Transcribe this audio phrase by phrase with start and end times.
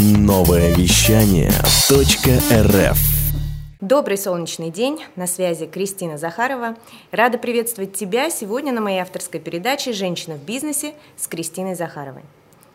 [0.00, 2.98] Новое вещание .рф
[3.80, 6.76] Добрый солнечный день, на связи Кристина Захарова.
[7.10, 12.22] Рада приветствовать тебя сегодня на моей авторской передаче «Женщина в бизнесе» с Кристиной Захаровой.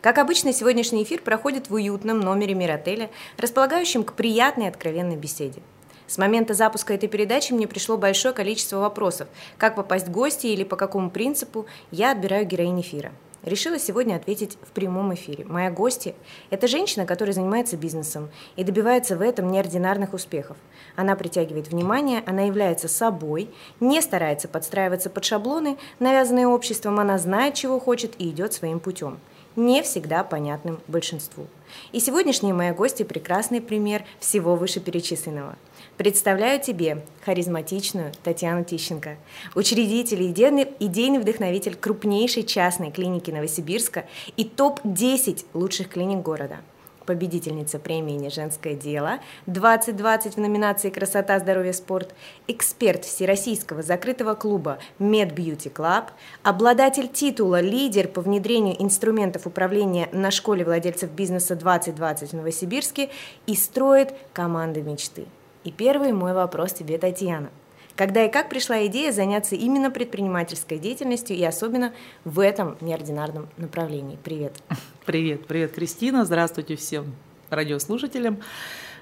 [0.02, 5.62] Как обычно, сегодняшний эфир проходит в уютном номере Миротеля, располагающем к приятной и откровенной беседе.
[6.06, 10.62] С момента запуска этой передачи мне пришло большое количество вопросов, как попасть в гости или
[10.62, 13.12] по какому принципу я отбираю героинь эфира–
[13.44, 15.44] решила сегодня ответить в прямом эфире.
[15.44, 16.14] Моя гостья–
[16.50, 20.56] это женщина, которая занимается бизнесом и добивается в этом неординарных успехов.
[20.96, 23.50] Она притягивает внимание, она является собой,
[23.80, 29.18] не старается подстраиваться под шаблоны, навязанные обществом, она знает, чего хочет и идет своим путем
[29.56, 31.46] не всегда понятным большинству.
[31.92, 35.56] И сегодняшняя моя гостья– прекрасный пример всего вышеперечисленного–
[35.96, 39.16] Представляю тебе харизматичную Татьяну Тищенко,
[39.54, 44.04] учредитель и идейный, вдохновитель крупнейшей частной клиники Новосибирска
[44.36, 46.58] и топ-10 лучших клиник города
[47.06, 52.14] победительница премии «Женское дело» 2020 в номинации «Красота, здоровье, спорт»,
[52.48, 56.06] эксперт Всероссийского закрытого клуба Med Beauty Club,
[56.42, 63.10] обладатель титула «Лидер по внедрению инструментов управления на школе владельцев бизнеса 2020 в Новосибирске»
[63.46, 65.26] и строит команды мечты.
[65.64, 67.48] И первый мой вопрос тебе, Татьяна.
[67.96, 74.18] Когда и как пришла идея заняться именно предпринимательской деятельностью и особенно в этом неординарном направлении?
[74.22, 74.52] Привет.
[75.06, 76.24] Привет, привет, Кристина.
[76.24, 77.14] Здравствуйте всем
[77.50, 78.38] радиослушателям.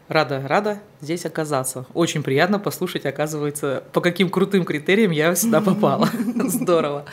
[0.09, 1.87] Рада, рада здесь оказаться.
[1.95, 6.09] Очень приятно послушать, оказывается, по каким крутым критериям я сюда попала.
[6.47, 7.05] Здорово.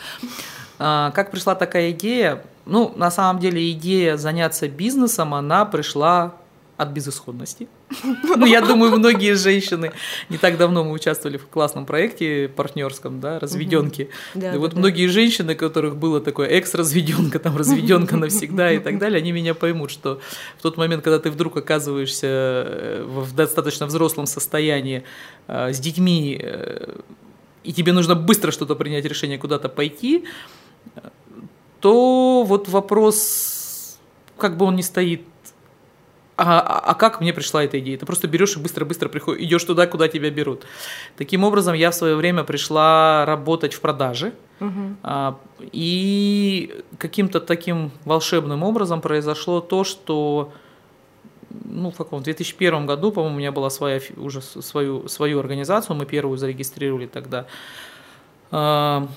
[0.80, 2.44] А, как пришла такая идея?
[2.66, 6.34] Ну, на самом деле, идея заняться бизнесом, она пришла
[6.80, 7.68] от безысходности.
[8.38, 9.92] Ну, я думаю, многие женщины,
[10.30, 14.10] не так давно мы участвовали в классном проекте партнерском, да, разведенки.
[14.34, 19.18] Да, и вот многие женщины, которых было такое экс-разведенка, там разведенка навсегда и так далее,
[19.18, 20.22] они меня поймут, что
[20.58, 25.04] в тот момент, когда ты вдруг оказываешься э, в достаточно взрослом состоянии
[25.48, 26.96] э, с детьми, э,
[27.66, 30.24] и тебе нужно быстро что-то принять решение, куда-то пойти,
[31.82, 34.00] то вот вопрос,
[34.38, 35.24] как бы он ни стоит
[36.42, 37.98] а, а как мне пришла эта идея?
[37.98, 40.64] Ты просто берешь и быстро-быстро приходишь, идешь туда, куда тебя берут.
[41.18, 44.32] Таким образом, я в свое время пришла работать в продаже.
[44.62, 44.96] Угу.
[45.04, 45.38] А,
[45.74, 50.54] и каким-то таким волшебным образом произошло то, что
[51.66, 56.06] ну, в каком 2001 году, по-моему, у меня была своя уже свою, свою организацию, мы
[56.06, 57.48] первую зарегистрировали тогда.
[58.52, 59.08] А,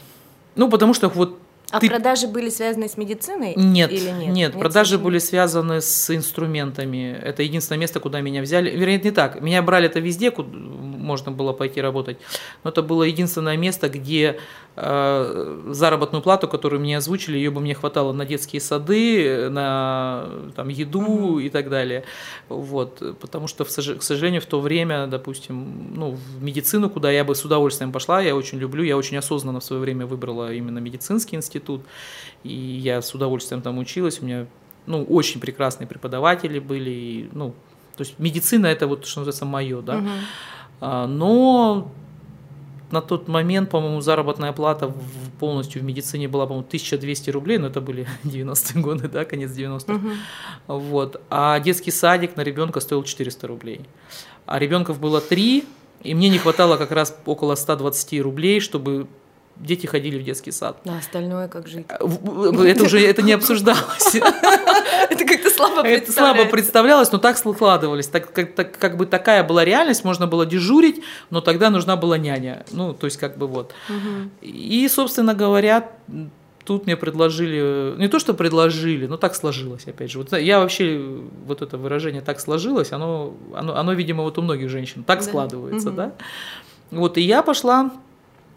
[0.56, 1.38] ну, потому что вот
[1.72, 1.88] а ты...
[1.88, 3.54] продажи были связаны с медициной?
[3.56, 4.14] Нет, или нет?
[4.14, 7.18] Нет, нет продажи были связаны с инструментами.
[7.20, 8.70] Это единственное место, куда меня взяли.
[8.70, 9.40] Вернее, не так.
[9.40, 10.50] Меня брали это везде, куда
[11.02, 12.18] можно было пойти работать.
[12.64, 14.38] Но это было единственное место, где
[14.76, 20.68] э, заработную плату, которую мне озвучили, ее бы мне хватало на детские сады, на там,
[20.68, 22.04] еду и так далее.
[22.48, 23.02] Вот.
[23.20, 27.44] Потому что, к сожалению, в то время, допустим, ну, в медицину, куда я бы с
[27.44, 31.82] удовольствием пошла, я очень люблю, я очень осознанно в свое время выбрала именно медицинский институт,
[32.44, 34.46] и я с удовольствием там училась, у меня
[34.86, 37.54] ну, очень прекрасные преподаватели были, и, ну,
[37.96, 39.98] то есть медицина это вот, что называется, мое, да.
[39.98, 40.08] Угу.
[40.84, 41.88] А, но
[42.90, 44.92] на тот момент, по-моему, заработная плата
[45.38, 49.94] полностью в медицине была, по-моему, 1200 рублей, но это были 90-е годы, да, конец 90-х.
[49.94, 50.78] Угу.
[50.80, 51.22] Вот.
[51.30, 53.82] А детский садик на ребенка стоил 400 рублей.
[54.44, 55.64] А ребенков было три,
[56.02, 59.06] и мне не хватало как раз около 120 рублей, чтобы
[59.56, 60.78] дети ходили в детский сад.
[60.86, 61.86] А остальное как жить?
[61.88, 64.14] Это уже это не обсуждалось.
[65.10, 68.06] Это как-то слабо Это слабо представлялось, но так складывались.
[68.06, 72.18] Так, как, так, как бы такая была реальность, можно было дежурить, но тогда нужна была
[72.18, 72.64] няня.
[72.70, 73.74] Ну, то есть как бы вот.
[74.40, 75.90] И, собственно говоря,
[76.64, 80.18] тут мне предложили, не то что предложили, но так сложилось, опять же.
[80.18, 84.70] Вот я вообще, вот это выражение «так сложилось», оно, оно, оно видимо, вот у многих
[84.70, 85.24] женщин так да.
[85.24, 85.96] складывается, угу.
[85.96, 86.12] да.
[86.90, 87.90] Вот, и я пошла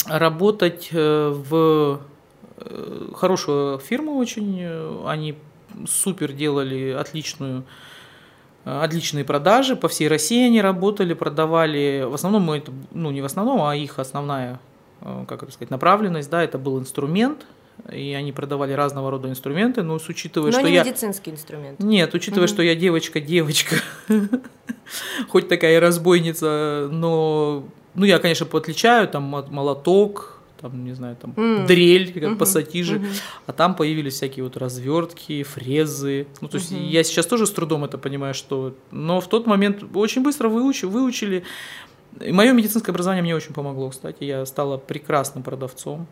[0.07, 2.01] работать э, в
[2.57, 4.65] э, хорошую фирму очень,
[5.05, 5.35] они
[5.87, 7.65] супер делали отличную
[8.65, 13.25] отличные продажи, по всей России они работали, продавали, в основном мы это, ну не в
[13.25, 14.59] основном, а их основная,
[15.01, 17.45] э, как это сказать, направленность, да, это был инструмент,
[17.91, 20.83] и они продавали разного рода инструменты, но с учитывая, но что не я...
[20.83, 21.79] медицинский инструмент.
[21.79, 22.53] Нет, учитывая, угу.
[22.53, 23.75] что я девочка-девочка,
[25.29, 27.65] хоть такая разбойница, но
[27.95, 31.65] ну, я, конечно, отличаю, там молоток, там, не знаю, там mm.
[31.67, 32.37] дрель, как mm-hmm.
[32.37, 33.21] пассатижи, mm-hmm.
[33.47, 36.27] а там появились всякие вот развертки, фрезы.
[36.41, 36.87] Ну, то есть mm-hmm.
[36.87, 38.73] я сейчас тоже с трудом это понимаю, что...
[38.91, 40.83] Но в тот момент очень быстро выуч...
[40.83, 41.43] выучили.
[42.21, 44.23] И мое медицинское образование мне очень помогло, кстати.
[44.23, 46.07] Я стала прекрасным продавцом,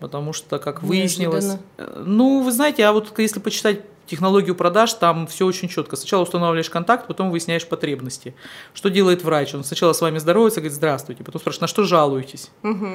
[0.00, 1.44] потому что, как выяснилось...
[1.44, 1.66] Неожиданно.
[1.78, 5.96] Э, ну, вы знаете, а вот если почитать технологию продаж там все очень четко.
[5.96, 8.34] Сначала устанавливаешь контакт, потом выясняешь потребности.
[8.74, 9.54] Что делает врач?
[9.54, 12.50] Он сначала с вами здоровается, говорит здравствуйте, потом спрашивает, на что жалуетесь?
[12.62, 12.86] Угу.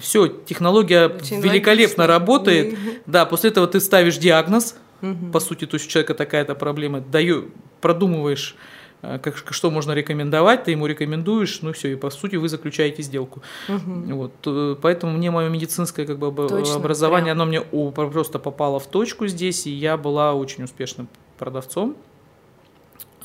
[0.00, 2.06] Все, технология Очень великолепно логично.
[2.06, 2.72] работает.
[2.78, 2.92] Мгм.
[3.06, 5.32] Да, после этого ты ставишь диагноз, Мгм.
[5.32, 7.50] по сути, то есть у человека такая-то проблема, даю,
[7.80, 8.54] продумываешь,
[9.00, 13.42] как, что можно рекомендовать, ты ему рекомендуешь, ну все, и по сути вы заключаете сделку.
[13.68, 14.14] Мгм.
[14.16, 17.42] Вот, э, поэтому мне мое медицинское как бы, Точно, образование, прям.
[17.42, 17.60] оно мне
[17.92, 21.08] просто попало в точку здесь, и я была очень успешным
[21.38, 21.96] продавцом.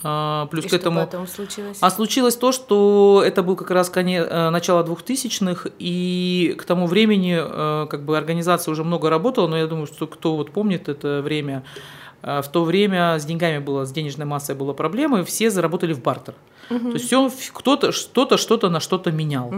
[0.04, 1.02] А, плюс И к что этому...
[1.02, 1.78] потом случилось?
[1.80, 6.88] А случилось то, что это был как раз коне, э, начало 2000-х, и к тому
[6.88, 10.90] времени э, как бы организация уже много работала, но я думаю, что кто вот помнит
[10.90, 15.24] это время, э, в то время с деньгами было, с денежной массой была проблема, и
[15.24, 16.36] все заработали в бартер.
[16.70, 19.54] То есть все, кто-то что-то что-то на что-то менял.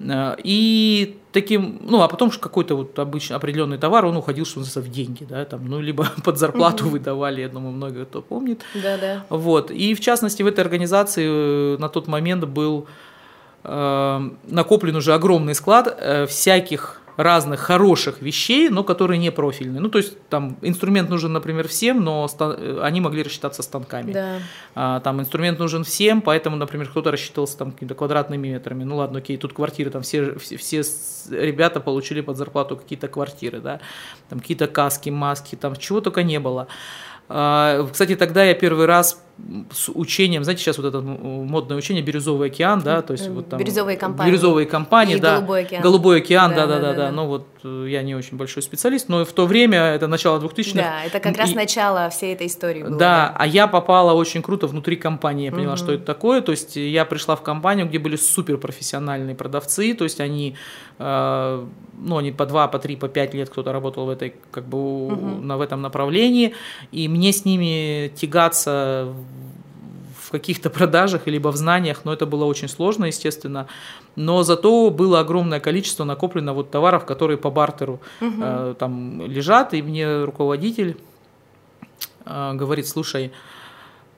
[0.00, 4.60] Э, И таким, ну, а потом же какой-то вот обычно определенный товар, он уходил, что
[4.60, 8.62] называется, в деньги, да, там, ну, либо под зарплату выдавали, я думаю, много кто помнит.
[8.74, 9.24] Да-да.
[9.28, 9.70] Вот.
[9.70, 12.86] И в частности в этой организации э, на тот момент был
[13.62, 19.80] э, накоплен уже огромный склад э, всяких разных хороших вещей, но которые не профильные.
[19.80, 24.12] Ну, то есть там инструмент нужен, например, всем, но э, они могли рассчитаться станками.
[24.12, 24.38] Да.
[24.74, 28.84] А, там инструмент нужен всем, поэтому, например, кто-то рассчитывался там какими-то квадратными метрами.
[28.84, 30.82] Ну ладно, окей, тут квартиры, там все, все, все
[31.30, 33.80] ребята получили под зарплату какие-то квартиры, да,
[34.28, 36.68] там какие-то каски, маски, там чего только не было.
[37.28, 39.22] А, Кстати, тогда я первый раз
[39.72, 43.58] с учением, знаете, сейчас вот это модное учение «Бирюзовый океан», да, то есть вот там...
[43.58, 44.30] Бирюзовые компании.
[44.30, 45.36] Бирюзовые компании, И да.
[45.36, 45.82] «Голубой океан».
[45.82, 46.92] «Голубой океан», Да, да, да-да-да.
[46.94, 47.12] да, да.
[47.12, 50.74] Ну вот э, я не очень большой специалист, но в то время, это начало 2000-х.
[50.74, 52.96] Да, это как раз и- начало всей этой истории было.
[52.96, 56.40] да, а я попала очень круто внутри компании, я поняла, что это такое.
[56.42, 60.54] То есть я пришла в компанию, где были суперпрофессиональные продавцы, то есть они,
[60.98, 61.66] э,
[61.98, 64.78] ну, они по два, по три, по пять лет кто-то работал в этой, как бы,
[65.06, 65.10] у-
[65.40, 66.54] на, в этом направлении,
[66.92, 69.08] и мне с ними тягаться
[70.30, 73.66] в каких-то продажах либо в знаниях, но это было очень сложно, естественно.
[74.14, 79.82] Но зато было огромное количество накоплено вот товаров, которые по бартеру э, там лежат, и
[79.82, 80.96] мне руководитель
[82.24, 83.32] э, говорит, слушай,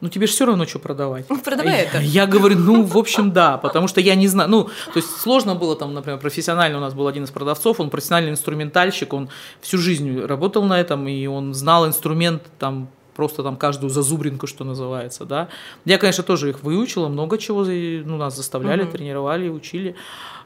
[0.02, 1.26] ну тебе же все равно что продавать.
[1.28, 1.98] Продавай Я- это.
[2.00, 5.54] Я говорю, ну, в общем, да, потому что я не знаю, ну, то есть сложно
[5.54, 9.30] было там, например, профессионально у нас был один из продавцов, он профессиональный инструментальщик, он
[9.62, 14.64] всю жизнь работал на этом, и он знал инструмент там просто там каждую зазубринку, что
[14.64, 15.48] называется, да.
[15.84, 19.94] Я, конечно, тоже их выучила, много чего ну, нас заставляли, тренировали, учили.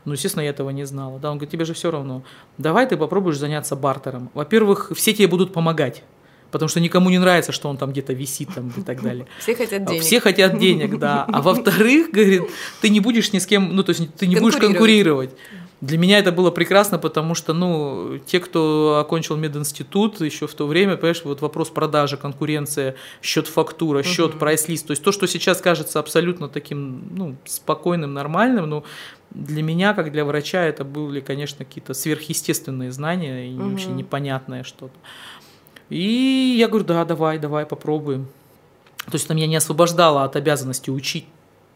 [0.04, 1.18] Но, естественно, я этого не знала.
[1.18, 2.22] Да, он говорит, тебе же все равно.
[2.58, 4.30] Давай ты попробуешь заняться бартером.
[4.34, 6.04] Во-первых, все тебе будут помогать,
[6.56, 9.26] потому что никому не нравится, что он там где-то висит там и так далее.
[9.40, 10.02] Все хотят А денег.
[10.02, 11.24] Все хотят денег, да.
[11.28, 12.44] А во-вторых, говорит,
[12.80, 15.30] ты не будешь ни с кем, ну, то есть ты не будешь Конкурировать.
[15.82, 20.66] Для меня это было прекрасно, потому что, ну, те, кто окончил мединститут еще в то
[20.66, 25.60] время, понимаешь, вот вопрос продажи, конкуренция, счет фактура, счет прайс-лист, то есть то, что сейчас
[25.60, 28.84] кажется абсолютно таким, ну, спокойным, нормальным, ну,
[29.30, 34.94] для меня, как для врача, это были, конечно, какие-то сверхъестественные знания и вообще непонятное что-то.
[35.88, 38.26] И я говорю, да, давай, давай, попробуем.
[39.06, 41.26] То есть она меня не освобождала от обязанности учить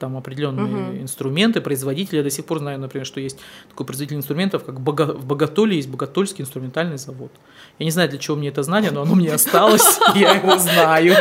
[0.00, 2.16] там определенные инструменты, производители.
[2.16, 5.76] Я до сих пор знаю, например, что есть такой производитель инструментов, как Бога- в Боготоле
[5.76, 7.30] есть Боготольский инструментальный завод.
[7.78, 11.14] Я не знаю, для чего мне это знание, но оно мне осталось, я его знаю.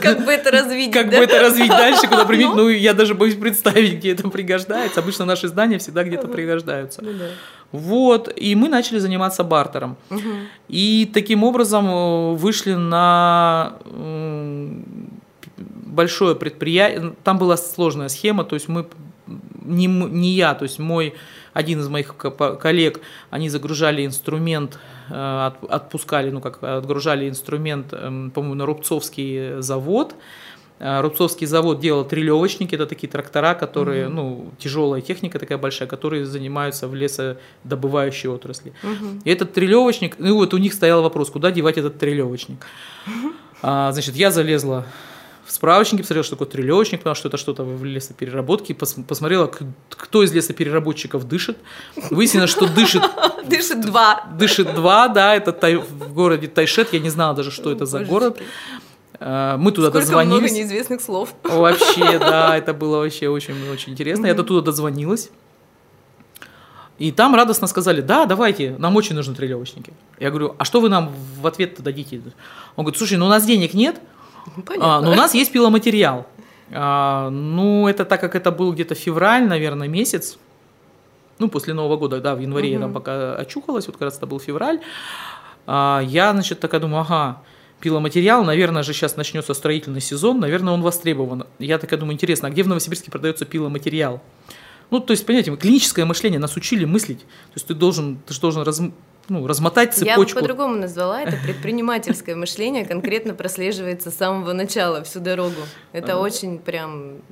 [0.00, 3.34] Как бы это развить, Как бы это развить дальше, куда применить, ну, я даже боюсь
[3.36, 5.00] представить, где это пригождается.
[5.00, 7.02] Обычно наши знания всегда где-то пригождаются.
[7.72, 9.96] Вот, и мы начали заниматься бартером.
[10.68, 13.74] И таким образом э, вышли на
[15.86, 17.14] большое предприятие.
[17.24, 18.86] Там была сложная схема, то есть мы
[19.64, 21.14] не, не я, то есть мой
[21.52, 23.00] один из моих коллег,
[23.30, 24.78] они загружали инструмент,
[25.10, 25.14] э,
[25.46, 30.14] от- отпускали, ну как отгружали инструмент, эм, по-моему, на Рубцовский завод.
[30.82, 36.88] Рубцовский завод делал трелевочники, это такие трактора, которые, ну, тяжелая техника такая большая, которые занимаются
[36.88, 38.72] в лесодобывающей отрасли.
[39.24, 42.66] И этот трелевочник, ну вот у них стоял вопрос, куда девать этот трелевочник.
[43.64, 44.84] А, значит, я залезла
[45.44, 49.46] в справочники, посмотрела, что такое трелевочник, поняла, что это что-то в лесопереработке, пос- посмотрела,
[49.90, 51.58] кто из лесопереработчиков дышит.
[52.10, 53.02] Выяснилось, что дышит,
[53.46, 54.24] Дышит два.
[54.36, 58.40] дышит два, да, это в городе Тайшет, я не знала даже, что это за город.
[59.24, 60.52] А, Мы туда Сколько много дозвонились.
[60.52, 61.34] неизвестных слов.
[61.44, 64.26] Вообще, да, это было вообще очень-очень интересно.
[64.26, 65.30] Я до туда дозвонилась.
[66.98, 69.92] И там радостно сказали, да, давайте, нам очень нужны трелевочники.
[70.18, 72.20] Я говорю, а что вы нам в ответ дадите?
[72.76, 74.00] Он говорит, слушай, ну у нас денег нет,
[74.56, 76.26] Ну, а, но у нас есть пиломатериал.
[76.70, 80.38] А, ну, это так как это был где-то февраль, наверное, месяц.
[81.38, 84.26] Ну, после Нового года, да, в январе я там пока очухалась, вот как раз это
[84.26, 84.80] был февраль.
[85.66, 87.42] А, я, значит, такая думаю, ага,
[87.82, 91.44] пиломатериал, наверное же сейчас начнется строительный сезон, наверное, он востребован.
[91.58, 94.22] Я так думаю, интересно, а где в Новосибирске продается пиломатериал?
[94.90, 97.20] Ну, то есть, понимаете, клиническое мышление нас учили мыслить.
[97.20, 98.80] То есть ты должен, ты же должен раз,
[99.28, 100.20] ну, размотать цепочку.
[100.20, 105.62] Я бы по-другому назвала это предпринимательское мышление, конкретно прослеживается с самого начала, всю дорогу.
[105.92, 107.22] Это очень прям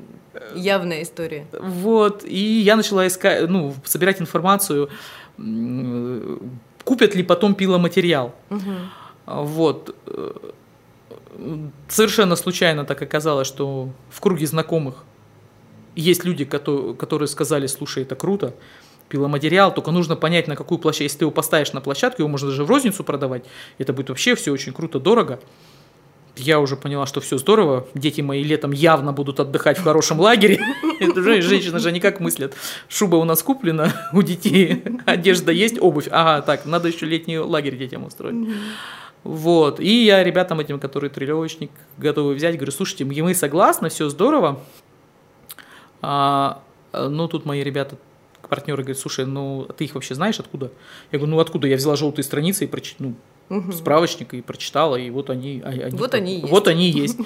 [0.55, 1.47] явная история.
[1.53, 4.89] Вот, и я начала искать, ну, собирать информацию,
[6.85, 8.35] купят ли потом пиломатериал.
[8.51, 8.73] Угу.
[9.31, 9.95] Вот.
[11.89, 15.05] Совершенно случайно так оказалось, что в круге знакомых
[15.97, 18.55] есть люди, которые сказали, слушай, это круто,
[19.09, 22.49] пиломатериал, только нужно понять, на какую площадку, если ты его поставишь на площадку, его можно
[22.49, 23.45] даже в розницу продавать,
[23.79, 25.41] это будет вообще все очень круто, дорого.
[26.37, 30.61] Я уже поняла, что все здорово, дети мои летом явно будут отдыхать в хорошем лагере.
[31.17, 32.55] Женщины же никак мыслят.
[32.89, 36.09] Шуба у нас куплена у детей, одежда есть, обувь.
[36.11, 38.49] Ага, так, надо еще летний лагерь детям устроить.
[39.23, 39.81] Вот.
[39.81, 44.61] И я ребятам этим, которые тренировочник, готовы взять, говорю, слушайте, мы согласны, все здорово.
[46.03, 46.63] А,
[46.93, 47.97] ну, тут мои ребята
[48.51, 50.71] партнеры говорят, слушай, ну ты их вообще знаешь откуда?
[51.13, 51.69] Я говорю, ну откуда?
[51.69, 53.15] Я взяла желтые страницы и прочитала,
[53.49, 53.73] ну, угу.
[53.73, 56.51] справочник и прочитала, и вот они, а, они вот они есть.
[56.51, 57.19] Вот они есть.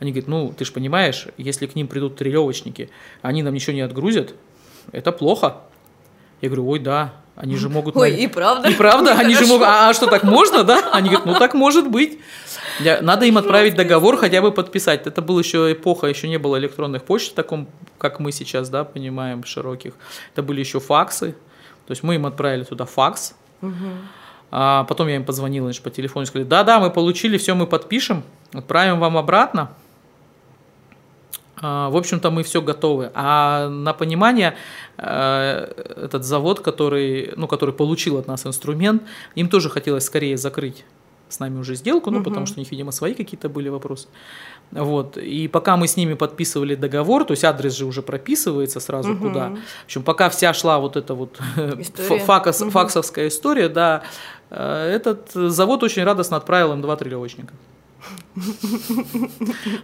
[0.00, 3.82] Они говорят, ну ты же понимаешь, если к ним придут тренировочники, они нам ничего не
[3.82, 4.34] отгрузят,
[4.90, 5.58] это плохо.
[6.40, 7.96] Я говорю, ой, да, они же могут...
[7.96, 8.68] Ой, и правда.
[8.68, 9.66] И правда, они же могут...
[9.66, 10.90] А, что, так можно, да?
[10.92, 12.20] Они говорят, ну так может быть.
[13.00, 15.06] Надо им отправить договор, хотя бы подписать.
[15.06, 18.84] Это была еще эпоха, еще не было электронных почт в таком, как мы сейчас, да,
[18.84, 19.94] понимаем, широких.
[20.32, 21.34] Это были еще факсы.
[21.86, 23.34] То есть мы им отправили туда факс.
[24.50, 27.66] А потом я им позвонила значит, по телефону и сказали, да-да, мы получили, все мы
[27.66, 28.22] подпишем,
[28.52, 29.70] отправим вам обратно.
[31.62, 33.10] А, в общем-то, мы все готовы.
[33.14, 34.56] А на понимание,
[34.98, 35.72] э,
[36.04, 39.02] этот завод, который, ну, который получил от нас инструмент,
[39.36, 40.84] им тоже хотелось скорее закрыть
[41.28, 42.24] с нами уже сделку, ну, угу.
[42.24, 44.08] потому что у них, видимо, свои какие-то были вопросы.
[44.72, 45.16] Вот.
[45.16, 49.28] И пока мы с ними подписывали договор, то есть адрес же уже прописывается сразу угу.
[49.28, 49.50] куда.
[49.50, 51.38] В общем, пока вся шла вот эта вот
[52.26, 52.70] факос, угу.
[52.70, 54.02] факсовская история, да,
[54.50, 57.54] э, этот завод очень радостно отправил им два трелевочника.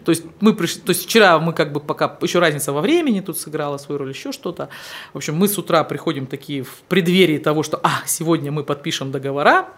[0.05, 3.21] То есть мы пришли, то есть вчера мы как бы пока еще разница во времени
[3.21, 4.69] тут сыграла свою роль, еще что-то.
[5.13, 9.13] В общем, мы с утра приходим такие в преддверии того, что а сегодня мы подпишем
[9.13, 9.69] договора,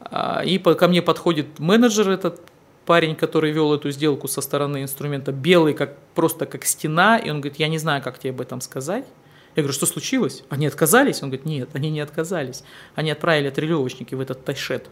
[0.00, 2.40] а, и ко мне подходит менеджер этот
[2.86, 7.40] парень, который вел эту сделку со стороны инструмента, белый как просто как стена, и он
[7.40, 9.04] говорит, я не знаю, как тебе об этом сказать.
[9.56, 10.44] Я говорю, что случилось?
[10.48, 11.22] Они отказались?
[11.22, 12.62] Он говорит, нет, они не отказались.
[12.94, 14.88] Они отправили трелевочники в этот тайшет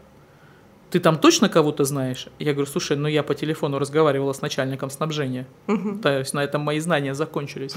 [0.89, 2.27] ты там точно кого-то знаешь?
[2.39, 5.45] Я говорю, слушай, ну я по телефону разговаривала с начальником снабжения.
[5.67, 5.99] Угу.
[5.99, 7.73] То есть на этом мои знания закончились.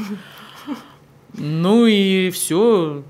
[1.35, 3.03] Ну и все.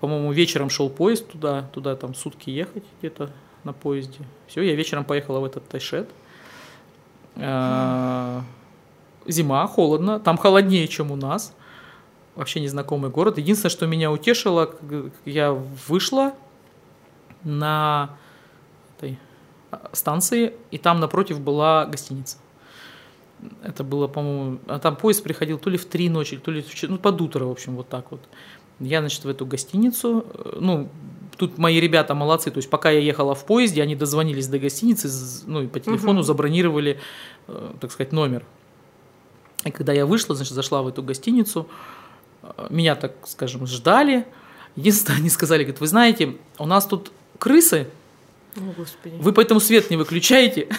[0.00, 3.30] По-моему, вечером шел поезд туда, туда там сутки ехать где-то
[3.64, 4.18] на поезде.
[4.46, 6.10] Все, я вечером поехала в этот Тайшет.
[7.36, 8.42] А,
[9.26, 11.54] зима, холодно, там холоднее, чем у нас.
[12.34, 13.38] Вообще незнакомый город.
[13.38, 14.74] Единственное, что меня утешило,
[15.24, 16.34] я вышла
[17.44, 18.10] на
[18.96, 19.18] этой
[19.92, 22.38] станции, и там напротив была гостиница.
[23.62, 26.82] Это было, по-моему, а там поезд приходил то ли в три ночи, то ли в,
[26.84, 28.20] ну, под утро, в общем, вот так вот.
[28.80, 30.88] Я, значит, в эту гостиницу, э, ну,
[31.36, 35.08] тут мои ребята молодцы, то есть пока я ехала в поезде, они дозвонились до гостиницы,
[35.46, 36.22] ну, и по телефону угу.
[36.22, 36.98] забронировали,
[37.48, 38.44] э, так сказать, номер.
[39.64, 41.68] И когда я вышла, значит, зашла в эту гостиницу,
[42.42, 44.26] э, меня, так скажем, ждали.
[44.76, 47.88] Единственное, они сказали, говорят, вы знаете, у нас тут крысы,
[48.56, 49.16] о, Господи.
[49.18, 50.68] Вы поэтому свет не выключаете.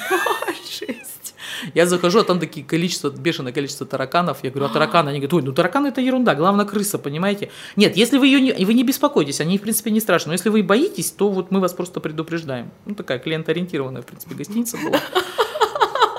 [1.73, 4.43] Я захожу, а там такие количество, бешеное количество тараканов.
[4.43, 5.09] Я говорю, а тараканы?
[5.09, 7.49] Они говорят, ой, ну тараканы это ерунда, главное крыса, понимаете?
[7.75, 10.29] Нет, если вы ее не, вы не беспокойтесь, они в принципе не страшны.
[10.29, 12.71] Но если вы боитесь, то вот мы вас просто предупреждаем.
[12.85, 14.99] Ну такая клиентоориентированная, в принципе, гостиница была.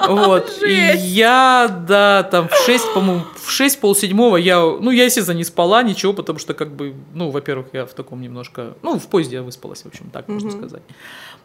[0.08, 0.62] Вот.
[0.62, 5.44] И я, да, там в 6, по-моему, в 6 полседьмого я, ну, я, естественно, не
[5.44, 9.36] спала, ничего, потому что, как бы, ну, во-первых, я в таком немножко, ну, в поезде
[9.36, 10.82] я выспалась, в общем, так можно сказать.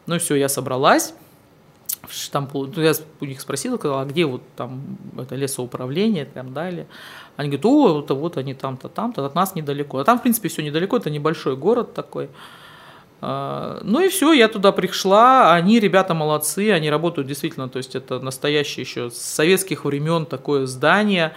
[0.07, 1.13] Ну, все, я собралась,
[2.31, 6.51] там, ну, я у них спросила, сказала, а где вот там это лесоуправление и так
[6.53, 6.87] далее.
[7.37, 9.99] Они говорят, о, вот, вот они там-то, там-то, от нас недалеко.
[9.99, 12.29] А там, в принципе, все недалеко, это небольшой город такой.
[13.21, 17.95] А, ну и все, я туда пришла, они, ребята, молодцы, они работают действительно, то есть
[17.95, 21.33] это настоящее еще с советских времен такое здание,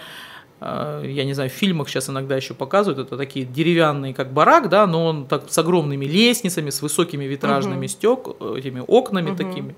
[0.59, 4.67] а, я не знаю, в фильмах сейчас иногда еще показывают, это такие деревянные, как барак,
[4.69, 7.87] да, но он так с огромными лестницами, с высокими витражными угу.
[7.87, 8.27] стек,
[8.57, 9.37] этими окнами угу.
[9.37, 9.75] такими.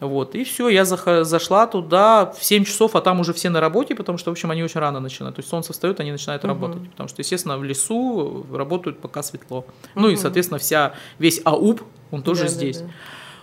[0.00, 3.94] Вот, и все, я зашла туда в 7 часов, а там уже все на работе,
[3.94, 5.36] потому что, в общем, они очень рано начинают.
[5.36, 6.48] То есть солнце встает, они начинают угу.
[6.48, 6.90] работать.
[6.90, 9.58] Потому что, естественно, в лесу работают пока светло.
[9.58, 9.66] Угу.
[9.94, 12.78] Ну и, соответственно, вся, весь АУП, он тоже да, здесь.
[12.78, 12.92] Да, да.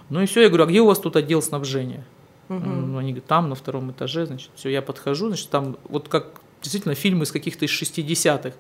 [0.10, 2.05] Ну и все, я говорю, а где у вас тут отдел снабжения?
[2.50, 2.98] Угу.
[2.98, 6.96] Они говорят, там на втором этаже, значит, все, я подхожу, значит, там вот как действительно
[6.96, 8.53] фильмы из каких-то из 60-х.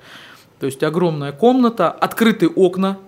[0.59, 2.99] То есть огромная комната, открытые окна.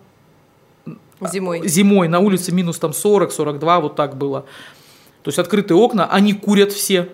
[1.32, 1.68] Зимой.
[1.68, 4.46] Зимой на улице минус там 40-42, вот так было.
[5.24, 7.10] То есть открытые окна, они курят все.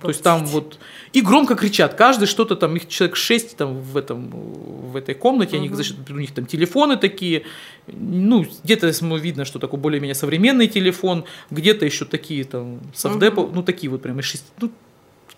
[0.00, 0.78] То есть там вот
[1.12, 5.56] и громко кричат, каждый что-то там, их человек шесть там в этом в этой комнате,
[5.56, 5.64] угу.
[5.64, 7.44] они, значит, у них там телефоны такие,
[7.86, 13.56] ну где-то видно, что такой более-менее современный телефон, где-то еще такие там совдепо, угу.
[13.56, 14.70] ну такие вот прям из шести, ну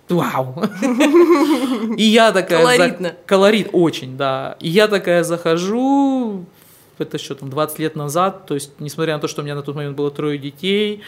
[0.06, 0.62] Вау!
[1.96, 2.58] И я такая...
[2.60, 3.08] Колоритно.
[3.08, 3.14] За...
[3.24, 4.54] Колорит, очень, да.
[4.60, 6.44] И я такая захожу,
[6.98, 9.62] это что там, 20 лет назад, то есть, несмотря на то, что у меня на
[9.62, 11.02] тот момент было трое детей,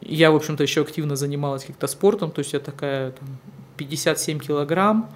[0.00, 3.28] я, в общем-то, еще активно занималась как-то спортом, то есть я такая там,
[3.76, 5.10] 57 килограмм,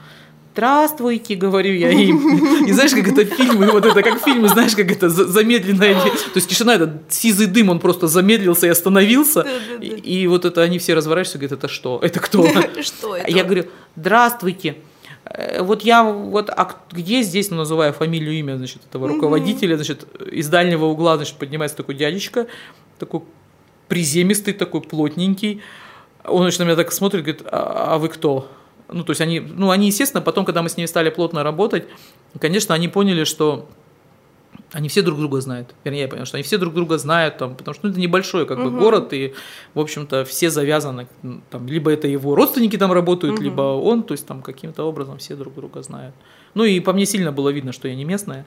[0.53, 2.65] Здравствуйте, говорю я им.
[2.67, 5.95] И знаешь, как это фильмы, вот это как фильмы, знаешь, как это замедленное.
[5.95, 9.47] То есть тишина, этот сизый дым, он просто замедлился и остановился.
[9.81, 12.01] И, и вот это они все разворачиваются и говорят, это что?
[12.03, 12.47] Это кто?
[12.83, 13.31] Что это?
[13.31, 13.67] Я говорю,
[13.97, 14.77] здравствуйте.
[15.25, 20.07] Э, вот я вот, а где здесь, ну, называю фамилию, имя, значит, этого руководителя, значит,
[20.33, 22.47] из дальнего угла, значит, поднимается такой дядечка,
[22.99, 23.23] такой
[23.89, 25.63] приземистый, такой плотненький.
[26.25, 28.49] Он, значит, на меня так смотрит, говорит, а, а вы кто?
[28.89, 31.85] Ну, то есть они, ну, они, естественно, потом, когда мы с ними стали плотно работать,
[32.41, 33.69] конечно, они поняли, что
[34.73, 35.75] они все друг друга знают.
[35.85, 38.47] Вернее, я понял, что они все друг друга знают, там, потому что ну, это небольшой
[38.47, 38.71] как угу.
[38.71, 39.35] бы город, и,
[39.75, 41.09] в общем-то, все завязаны,
[41.51, 43.43] там, либо это его родственники там работают, угу.
[43.43, 46.15] либо он, то есть там каким-то образом все друг друга знают.
[46.55, 48.47] Ну и по мне сильно было видно, что я не местная.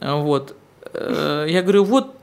[0.00, 0.56] Вот.
[0.92, 2.16] Э, я говорю, вот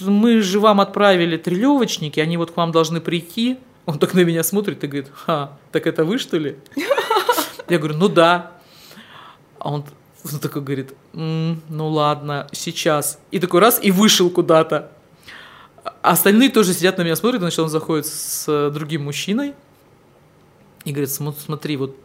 [0.00, 3.58] мы же вам отправили трелевочники, они вот к вам должны прийти.
[3.86, 6.56] Он так на меня смотрит и говорит, ха, так это вы что ли?
[7.68, 8.52] Я говорю, ну да.
[9.58, 9.84] А он,
[10.32, 13.18] он такой говорит, М, ну ладно, сейчас.
[13.30, 14.92] И такой раз и вышел куда-то.
[15.84, 19.54] А остальные тоже сидят на меня смотрят, значит, он заходит с другим мужчиной
[20.84, 21.96] и говорит, смотри, вот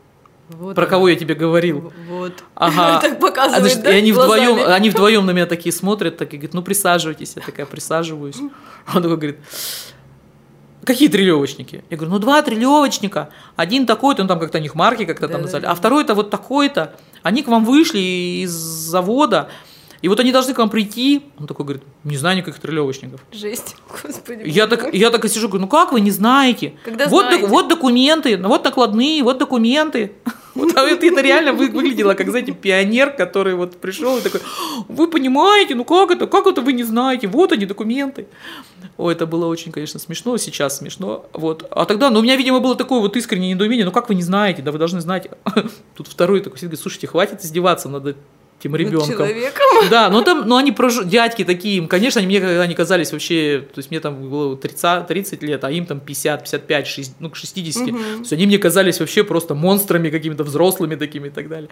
[0.50, 0.90] вот про он.
[0.90, 1.94] кого я тебе говорил.
[2.10, 2.44] Вот.
[2.56, 3.00] Ага.
[3.02, 6.34] так показывает, а, значит, да, и они вдвоем, они вдвоем на меня такие смотрят, так
[6.34, 7.34] и говорят, ну присаживайтесь.
[7.36, 8.36] Я такая присаживаюсь.
[8.94, 9.40] Он такой говорит,
[10.84, 11.84] Какие трелевочники?
[11.90, 13.30] Я говорю, ну два трелевочника.
[13.56, 16.16] Один такой-то, он там как-то у них марки как-то да, там назвали, да, а второй-то
[16.16, 16.96] вот такой-то.
[17.24, 19.50] Они к вам вышли из завода,
[20.02, 21.22] и вот они должны к вам прийти.
[21.40, 23.24] Он такой говорит, не знаю никаких трелевочников.
[23.32, 24.44] Жесть, господи.
[24.46, 26.74] Я так, я так и сижу, говорю, ну как вы не знаете?
[26.84, 27.48] Когда вот, знаете?
[27.48, 30.14] вот документы, вот накладные, вот документы.
[30.56, 34.42] Вот а это, это реально выглядело, как, знаете, пионер, который вот пришел и такой,
[34.88, 38.28] вы понимаете, ну как это, как это вы не знаете, вот они документы.
[38.98, 41.26] О, это было очень, конечно, смешно, сейчас смешно.
[41.34, 41.68] Вот.
[41.72, 44.24] А тогда, ну, у меня, видимо, было такое вот искреннее недоумение, ну как вы не
[44.24, 45.30] знаете, да вы должны знать.
[45.96, 48.16] Тут второй такой сидит, говорит, слушайте, хватит издеваться над
[48.62, 49.10] этим ребенком.
[49.10, 49.62] Человеком.
[49.90, 51.04] Да, но там, ну они прож...
[51.04, 54.56] дядьки такие, им, конечно, они мне когда они казались вообще, то есть мне там было
[54.56, 57.90] 30, 30 лет, а им там 50, 55, 60, ну к 60.
[57.90, 57.98] Угу.
[57.98, 61.70] То есть они мне казались вообще просто монстрами какими-то взрослыми такими и так далее.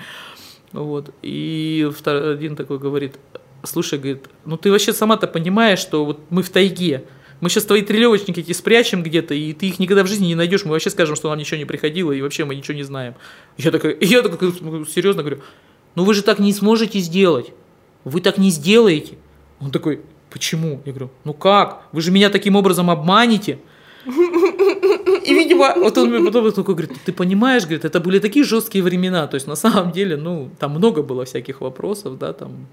[0.71, 1.13] Вот.
[1.21, 3.15] И один такой говорит,
[3.63, 7.03] слушай, говорит, ну ты вообще сама-то понимаешь, что вот мы в тайге,
[7.41, 10.65] мы сейчас твои трелевочники эти спрячем где-то, и ты их никогда в жизни не найдешь,
[10.65, 13.15] мы вообще скажем, что нам ничего не приходило, и вообще мы ничего не знаем.
[13.57, 14.51] Я такой, я такой
[14.87, 15.41] серьезно говорю,
[15.95, 17.53] ну вы же так не сможете сделать.
[18.03, 19.17] Вы так не сделаете.
[19.59, 20.81] Он такой, почему?
[20.85, 21.83] Я говорю, ну как?
[21.91, 23.59] Вы же меня таким образом обманете.
[24.05, 28.83] И, видимо, вот он мне потом такой говорит, ты понимаешь, говорит, это были такие жесткие
[28.83, 32.67] времена, то есть на самом деле, ну, там много было всяких вопросов, да, там.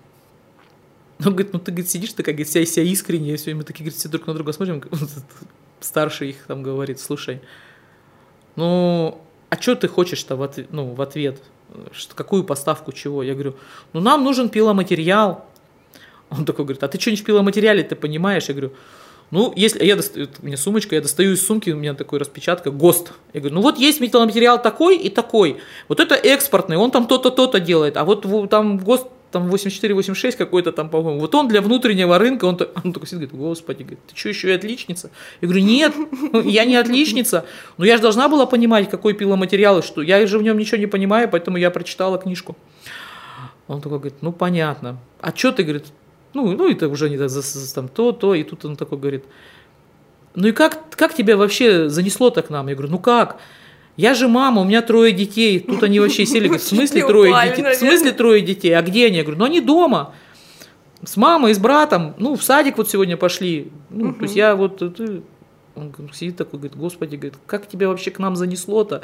[1.19, 3.99] Он говорит, ну ты, говорит, сидишь такая, говорит, вся, вся искренняя, все, мы такие, говорит,
[3.99, 4.83] все друг на друга смотрим,
[5.81, 7.41] старший их там говорит, слушай,
[8.55, 11.43] ну, а что ты хочешь-то в ответ, ну, в ответ?
[11.93, 13.23] Что, какую поставку чего.
[13.23, 13.57] Я говорю,
[13.93, 15.45] ну нам нужен пиломатериал.
[16.31, 18.45] Он такой говорит, а ты что-нибудь в пиломатериале ты понимаешь?
[18.49, 18.73] Я говорю,
[19.31, 22.71] ну, если я достаю, у меня сумочка, я достаю из сумки, у меня такой распечатка,
[22.71, 23.13] ГОСТ.
[23.33, 25.59] Я говорю, ну вот есть металломатериал такой и такой.
[25.89, 27.97] Вот это экспортный, он там то-то, то-то делает.
[27.97, 31.21] А вот там ГОСТ там 84-86 какой-то там, по-моему.
[31.21, 34.49] Вот он для внутреннего рынка, он, он такой сидит, говорит, господи, говорит, ты что, еще
[34.49, 35.11] и отличница?
[35.41, 35.95] Я говорю, нет,
[36.45, 37.45] я не отличница,
[37.77, 40.03] но я же должна была понимать, какой пиломатериал и что.
[40.03, 42.57] Я же в нем ничего не понимаю, поэтому я прочитала книжку.
[43.69, 44.99] Он такой говорит, ну понятно.
[45.21, 45.87] А что ты, говорит,
[46.35, 47.19] ну, ну это уже не
[47.75, 49.25] там то, то, и тут он такой говорит,
[50.35, 52.69] ну и как, как тебя вообще занесло-то к нам?
[52.69, 53.39] Я говорю, ну как?
[53.97, 55.61] Я же мама, у меня трое детей.
[55.61, 57.73] Тут они вообще сели, говорят, в смысле трое детей?
[57.73, 58.73] В смысле трое детей?
[58.77, 59.17] А где они?
[59.17, 60.15] Я говорю, ну они дома.
[61.03, 62.15] С мамой, с братом.
[62.19, 63.71] Ну, в садик вот сегодня пошли.
[63.91, 64.79] Ну, то есть я вот...
[64.79, 65.23] Ты...
[65.75, 69.03] Он сидит такой, говорит, господи, говорит, как тебя вообще к нам занесло-то?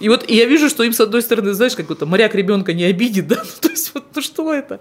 [0.00, 2.72] И вот и я вижу, что им, с одной стороны, знаешь, как будто моряк ребенка
[2.72, 3.36] не обидит, да?
[3.44, 4.80] Ну, то есть вот, ну что это?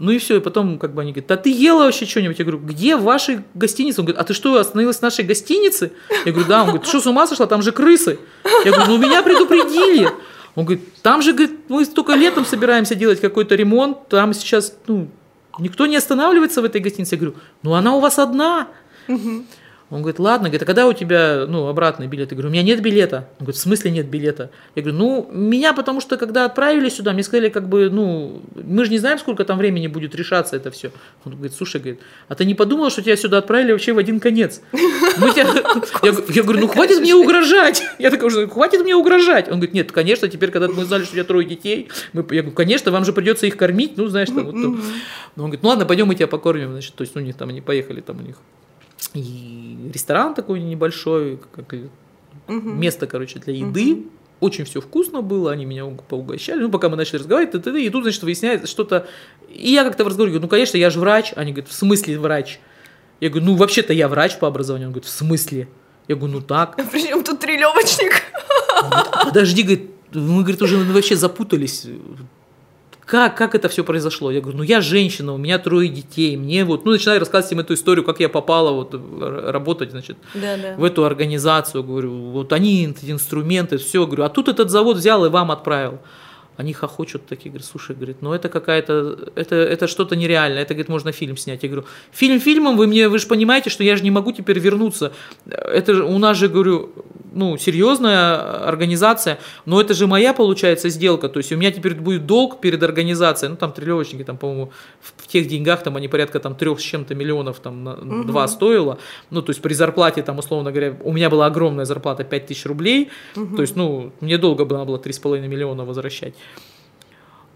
[0.00, 2.38] Ну и все, и потом как бы они говорят, да ты ела вообще что-нибудь?
[2.38, 4.00] Я говорю, где ваши гостиницы?
[4.00, 5.92] Он говорит, а ты что, остановилась в нашей гостинице?
[6.24, 6.62] Я говорю, да.
[6.62, 8.18] Он говорит, что с ума сошла, там же крысы.
[8.64, 10.08] Я говорю, ну меня предупредили.
[10.54, 15.08] Он говорит, там же, говорит, мы только летом собираемся делать какой-то ремонт, там сейчас, ну,
[15.58, 17.16] никто не останавливается в этой гостинице.
[17.16, 18.68] Я говорю, ну она у вас одна.
[19.90, 22.30] Он говорит, ладно, говорит, а когда у тебя, ну, обратный билет?
[22.30, 23.28] Я говорю, у меня нет билета.
[23.40, 24.50] Он говорит, в смысле нет билета?
[24.76, 28.84] Я говорю, ну, меня потому что, когда отправили сюда, мне сказали, как бы, ну, мы
[28.84, 30.92] же не знаем, сколько там времени будет решаться это все.
[31.24, 34.20] Он говорит, слушай, говорит, а ты не подумал, что тебя сюда отправили вообще в один
[34.20, 34.62] конец?
[34.72, 37.82] Я, говорю, ну, хватит мне угрожать.
[37.98, 39.48] Я такой уже, хватит мне угрожать.
[39.48, 42.52] Он говорит, нет, конечно, теперь, когда мы знали, что у тебя трое детей, я говорю,
[42.52, 44.54] конечно, вам же придется их кормить, ну, знаешь, там, вот.
[44.54, 44.80] Он
[45.36, 47.60] говорит, ну, ладно, пойдем мы тебя покормим, значит, то есть, ну, у них там, они
[47.60, 48.36] поехали там у них
[49.14, 49.59] и
[49.92, 52.68] ресторан такой небольшой, как угу.
[52.70, 53.92] место, короче, для еды.
[53.94, 54.04] Угу.
[54.40, 56.60] Очень все вкусно было, они меня поугощали.
[56.60, 59.06] Ну, пока мы начали разговаривать, т -т -т, и тут, значит, выясняется что-то.
[59.50, 61.34] И я как-то в разговоре говорю, ну, конечно, я же врач.
[61.36, 62.58] Они говорят, в смысле врач?
[63.20, 64.88] Я говорю, ну, вообще-то я врач по образованию.
[64.88, 65.68] Он говорит, в смысле?
[66.08, 66.76] Я говорю, ну так.
[66.92, 68.22] Причем тут трелевочник?
[69.24, 71.86] Подожди, говорит, мы, говорит, уже вообще запутались
[73.10, 74.30] как, как это все произошло?
[74.30, 77.58] Я говорю, ну я женщина, у меня трое детей, мне вот, ну начинаю рассказывать им
[77.58, 78.94] эту историю, как я попала вот
[79.50, 80.76] работать, значит, да, да.
[80.76, 85.28] в эту организацию, говорю, вот они, инструменты, все, говорю, а тут этот завод взял и
[85.28, 85.98] вам отправил.
[86.56, 90.88] Они хохочут такие, говорят, слушай, говорит, ну это какая-то, это, это что-то нереальное, это, говорит,
[90.88, 91.62] можно фильм снять.
[91.62, 94.58] Я говорю, фильм фильмом, вы мне, вы же понимаете, что я же не могу теперь
[94.58, 95.12] вернуться.
[95.46, 96.90] Это же, у нас же, говорю,
[97.32, 102.26] ну, серьезная организация, но это же моя, получается, сделка, то есть у меня теперь будет
[102.26, 106.54] долг перед организацией, ну, там трелевочники, там, по-моему, в, тех деньгах, там, они порядка, там,
[106.54, 108.24] трех с чем-то миллионов, там, угу.
[108.24, 108.98] два стоило,
[109.30, 112.66] ну, то есть при зарплате, там, условно говоря, у меня была огромная зарплата, 5 тысяч
[112.66, 113.56] рублей, угу.
[113.56, 116.34] то есть, ну, мне долго было, было 3,5 миллиона возвращать.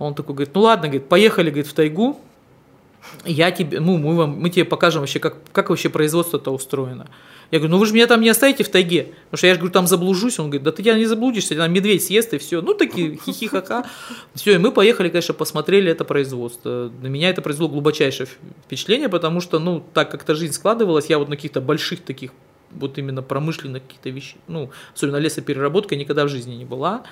[0.07, 2.21] Он такой говорит, ну ладно, говорит, поехали, говорит, в тайгу,
[3.25, 7.07] я тебе, ну, мы, вам, мы тебе покажем вообще, как, как вообще производство-то устроено.
[7.51, 9.61] Я говорю, ну вы же меня там не оставите в тайге, потому что я же
[9.61, 10.38] говорю, там заблужусь.
[10.38, 12.62] Он говорит, да ты я не заблудишься, там медведь съест и все.
[12.62, 13.87] Ну такие хихихаха.
[14.35, 16.90] Все, и мы поехали, конечно, посмотрели это производство.
[17.01, 18.27] На меня это произвело глубочайшее
[18.67, 22.33] впечатление, потому что, ну, так как-то жизнь складывалась, я вот на каких-то больших таких
[22.73, 27.05] вот именно промышленных каких-то вещей, ну, особенно лесопереработка, никогда в жизни не была.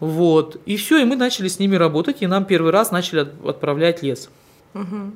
[0.00, 0.60] Вот.
[0.66, 4.30] И все, и мы начали с ними работать, и нам первый раз начали отправлять лес.
[4.74, 5.12] Угу.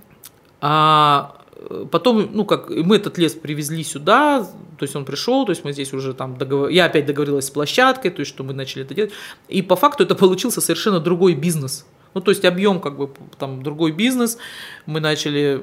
[0.61, 5.51] А э, потом, ну как, мы этот лес привезли сюда, то есть он пришел, то
[5.51, 6.68] есть мы здесь уже там договор...
[6.68, 9.12] я опять договорилась с площадкой, то есть что мы начали это делать.
[9.49, 11.87] И по факту это получился совершенно другой бизнес.
[12.14, 14.38] Ну, то есть объем как бы там другой бизнес,
[14.87, 15.61] мы начали,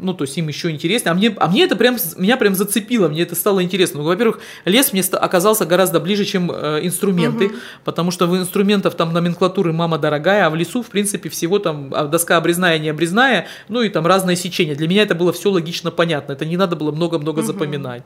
[0.00, 3.08] ну, то есть им еще интереснее, а мне, а мне это прям, меня прям зацепило,
[3.08, 4.00] мне это стало интересно.
[4.00, 7.54] Ну, во-первых, лес мне оказался гораздо ближе, чем э, инструменты, угу.
[7.84, 11.92] потому что в инструментах там номенклатуры мама дорогая, а в лесу, в принципе, всего там
[11.94, 14.74] а доска обрезная, не обрезная, ну, и там разное сечение.
[14.74, 17.46] Для меня это было все логично понятно, это не надо было много-много угу.
[17.46, 18.02] запоминать.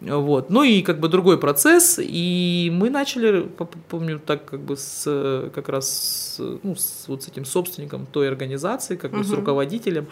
[0.00, 0.50] Вот.
[0.50, 3.48] Ну и как бы другой процесс, и мы начали,
[3.88, 8.96] помню, так как бы с, как раз ну, с вот с этим собственником той организации,
[8.96, 9.24] как бы uh-huh.
[9.24, 10.06] с руководителем,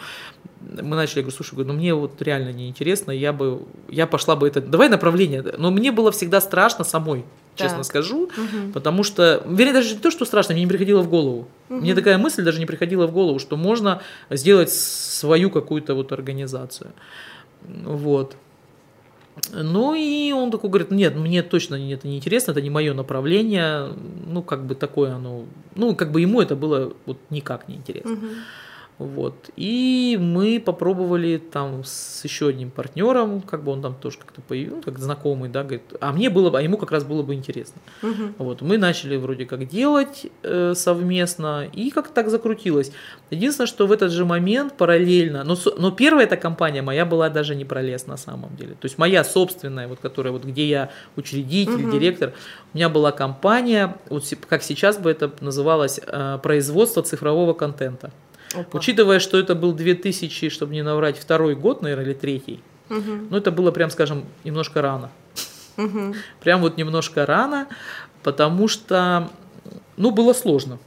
[0.59, 4.35] мы начали, я говорю, слушай, говорю, ну мне вот реально неинтересно, я бы, я пошла
[4.35, 7.85] бы это, давай направление, но мне было всегда страшно самой, честно так.
[7.85, 8.71] скажу, угу.
[8.73, 11.47] потому что, вернее, даже не то, что страшно, мне не приходило в голову.
[11.69, 11.81] Угу.
[11.81, 16.91] Мне такая мысль даже не приходила в голову, что можно сделать свою какую-то вот организацию.
[17.61, 18.35] Вот.
[19.51, 23.89] Ну и он такой говорит, нет, мне точно это не интересно, это не мое направление,
[24.27, 25.45] ну как бы такое оно,
[25.75, 28.13] ну как бы ему это было вот никак не интересно.
[28.13, 28.27] Угу.
[28.97, 29.49] Вот.
[29.57, 34.83] И мы попробовали там с еще одним партнером, как бы он там тоже как-то появился,
[34.83, 37.81] как знакомый, да, говорит, а мне было бы, а ему как раз было бы интересно.
[38.01, 38.23] Угу.
[38.37, 38.61] Вот.
[38.61, 42.91] Мы начали вроде как делать э, совместно, и как так закрутилось.
[43.31, 47.53] Единственное, что в этот же момент параллельно, но, но первая эта компания моя была даже
[47.53, 48.75] не про лес на самом деле.
[48.75, 51.91] То есть моя собственная, вот которая вот где я учредитель, угу.
[51.91, 52.31] директор,
[52.73, 58.11] у меня была компания, вот как сейчас бы это называлось, э, производство цифрового контента.
[58.53, 58.77] Опа.
[58.77, 63.27] Учитывая, что это был 2000, чтобы не наврать, второй год, наверное, или третий, угу.
[63.29, 65.11] ну это было, прям скажем, немножко рано.
[65.77, 66.15] Угу.
[66.39, 67.67] Прям вот немножко рано,
[68.23, 69.29] потому что,
[69.97, 70.79] ну, было сложно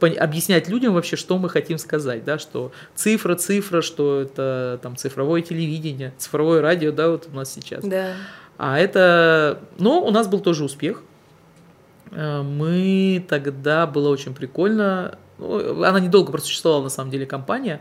[0.00, 5.42] объяснять людям вообще, что мы хотим сказать, да, что цифра, цифра, что это там цифровое
[5.42, 7.84] телевидение, цифровое радио, да, вот у нас сейчас.
[7.84, 8.14] Да.
[8.58, 11.02] А это, ну, у нас был тоже успех.
[12.10, 17.80] Э, мы тогда было очень прикольно ну, она недолго просуществовала, на самом деле, компания.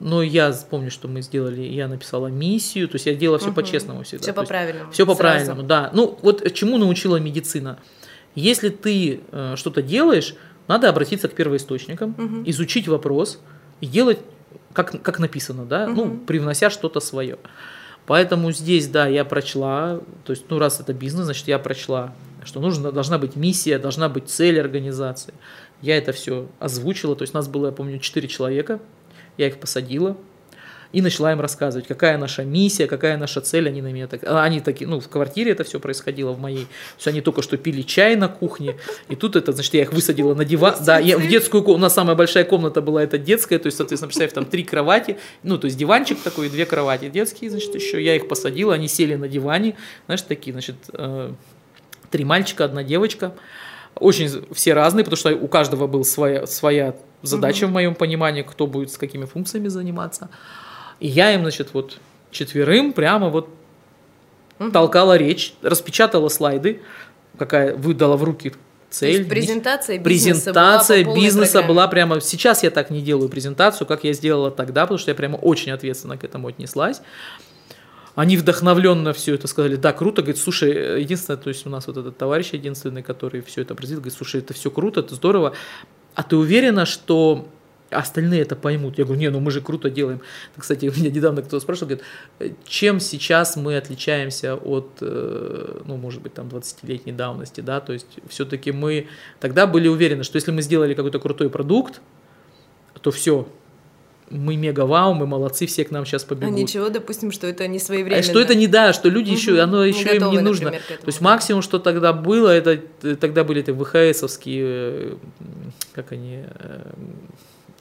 [0.00, 3.56] Но я помню, что мы сделали, я написала миссию, то есть я делала все угу.
[3.56, 4.22] по-честному всегда.
[4.22, 4.92] Все по-правильному.
[4.92, 5.90] Все по-правильному, да.
[5.92, 7.78] Ну, вот чему научила медицина?
[8.34, 10.34] Если ты э, что-то делаешь,
[10.68, 12.42] надо обратиться к первоисточникам, угу.
[12.50, 13.40] изучить вопрос,
[13.80, 14.18] и делать,
[14.72, 15.94] как, как написано, да, угу.
[15.94, 17.38] ну, привнося что-то свое.
[18.06, 22.12] Поэтому здесь, да, я прочла, то есть, ну, раз это бизнес, значит, я прочла,
[22.46, 25.34] что нужно, должна быть миссия, должна быть цель организации.
[25.82, 28.80] Я это все озвучила, то есть, нас было, я помню, 4 человека,
[29.36, 30.16] я их посадила,
[30.92, 34.42] и начала им рассказывать, какая наша миссия, какая наша цель, они на меня так, а,
[34.42, 37.56] они такие, ну, в квартире это все происходило в моей, то есть они только что
[37.56, 38.76] пили чай на кухне,
[39.08, 41.82] и тут это, значит, я их высадила на диван, да, я в детскую комнату, у
[41.82, 45.58] нас самая большая комната была это детская, то есть, соответственно, представь, там три кровати, ну,
[45.58, 49.28] то есть диванчик такой, две кровати детские, значит, еще, я их посадила, они сели на
[49.28, 51.32] диване, знаешь, такие, значит, э,
[52.16, 53.34] три мальчика, одна девочка,
[53.94, 57.72] очень все разные, потому что у каждого была своя, своя задача угу.
[57.72, 60.30] в моем понимании, кто будет с какими функциями заниматься.
[60.98, 61.98] И я им, значит, вот
[62.30, 63.50] четверым прямо вот
[64.58, 64.70] угу.
[64.70, 66.80] толкала речь, распечатала слайды,
[67.36, 68.54] какая выдала в руки
[68.88, 69.24] цель.
[69.24, 72.20] То презентация бизнеса, презентация была, бизнеса была прямо...
[72.22, 75.70] Сейчас я так не делаю презентацию, как я сделала тогда, потому что я прямо очень
[75.70, 77.02] ответственно к этому отнеслась.
[78.16, 81.98] Они вдохновленно все это сказали, да, круто, говорит, слушай, единственное, то есть у нас вот
[81.98, 85.52] этот товарищ единственный, который все это произвел, говорит, слушай, это все круто, это здорово,
[86.14, 87.46] а ты уверена, что
[87.90, 88.96] остальные это поймут.
[88.96, 90.22] Я говорю, не, ну мы же круто делаем.
[90.56, 91.90] Кстати, меня недавно кто-то спрашивал,
[92.38, 97.92] говорит, чем сейчас мы отличаемся от, э, ну, может быть, там, 20-летней давности, да, то
[97.92, 99.08] есть все-таки мы
[99.40, 102.00] тогда были уверены, что если мы сделали какой-то крутой продукт,
[103.02, 103.46] то все,
[104.30, 106.54] мы мега вау, мы молодцы, все к нам сейчас побегут.
[106.54, 108.20] А ничего, допустим, что это не своевременно.
[108.20, 109.36] А что это не да, что люди угу.
[109.36, 110.70] еще, оно еще не готовы, им не нужно.
[110.72, 112.80] Например, То есть максимум, что тогда было, это
[113.16, 115.16] тогда были эти ВХСовские, э,
[115.92, 116.44] как они,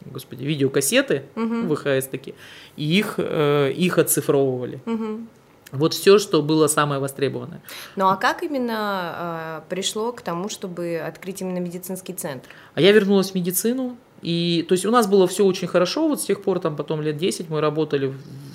[0.06, 1.76] господи, видеокассеты, угу.
[1.76, 2.36] ВХС такие,
[2.78, 4.82] и их, э, их оцифровывали.
[4.86, 5.20] Угу.
[5.72, 7.62] Вот все, что было самое востребованное.
[7.96, 12.48] Ну а как именно э, пришло к тому, чтобы открыть именно медицинский центр?
[12.76, 16.20] А я вернулась в медицину, и то есть у нас было все очень хорошо, вот
[16.20, 18.12] с тех пор, там потом лет 10 мы работали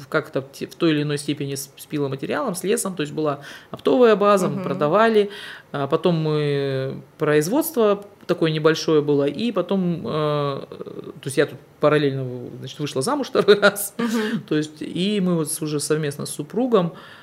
[0.09, 4.17] как-то в той или иной степени с, с пиломатериалом, с лесом, то есть была оптовая
[4.17, 4.57] база, угу.
[4.57, 5.31] мы продавали,
[5.71, 12.51] а потом мы производство такое небольшое было, и потом, э, то есть я тут параллельно
[12.59, 14.41] значит, вышла замуж второй раз, угу.
[14.49, 17.20] то есть и мы вот уже совместно с супругом э,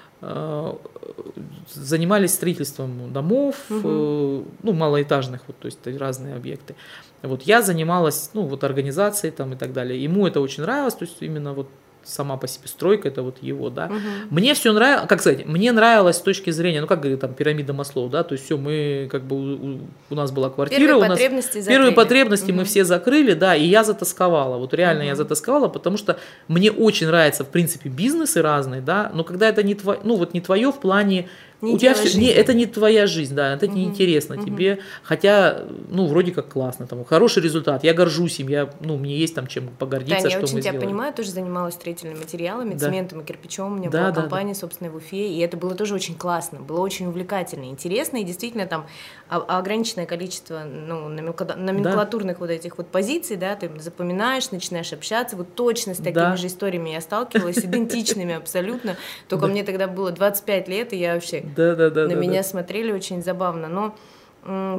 [1.73, 3.81] занимались строительством домов, угу.
[3.83, 6.75] э, ну, малоэтажных, вот, то есть разные объекты.
[7.21, 10.01] Вот я занималась, ну, вот организацией там и так далее.
[10.01, 11.67] Ему это очень нравилось, то есть именно вот
[12.07, 13.85] сама по себе стройка, это вот его, да.
[13.85, 13.97] Угу.
[14.31, 17.73] Мне все нравилось, как сказать, мне нравилось с точки зрения, ну как говорит там пирамида
[17.73, 21.09] Маслоу, да, то есть все, мы как бы у, у нас была квартира, первые у
[21.09, 22.59] нас потребности первые потребности угу.
[22.59, 25.09] мы все закрыли, да, и я затасковала, вот реально угу.
[25.09, 26.17] я затасковала, потому что
[26.47, 30.33] мне очень нравится в принципе бизнесы разные, да, но когда это не твое, ну вот
[30.33, 31.27] не твое в плане
[31.61, 33.75] не у тебя все, не, это не твоя жизнь, да, это угу.
[33.75, 34.45] неинтересно угу.
[34.45, 39.17] тебе, хотя, ну, вроде как классно, там, хороший результат, я горжусь им, я, ну, мне
[39.17, 40.85] есть там чем погордиться, Таня, что я очень мы тебя сделали.
[40.85, 42.85] понимаю, тоже занималась строительными материалами, да.
[42.85, 44.59] цементом и кирпичом, у меня да, была да, компания, да.
[44.59, 48.67] собственно, в Уфе, и это было тоже очень классно, было очень увлекательно, интересно, и действительно
[48.67, 48.85] там
[49.27, 52.39] ограниченное количество, ну, номенклатурных да.
[52.39, 56.37] вот этих вот позиций, да, ты запоминаешь, начинаешь общаться, вот точно с такими да.
[56.37, 58.95] же историями я сталкивалась, идентичными абсолютно,
[59.27, 62.41] только мне тогда было 25 лет, и я вообще да, да, да, на да, меня
[62.41, 62.43] да.
[62.43, 63.67] смотрели очень забавно.
[63.67, 63.95] Но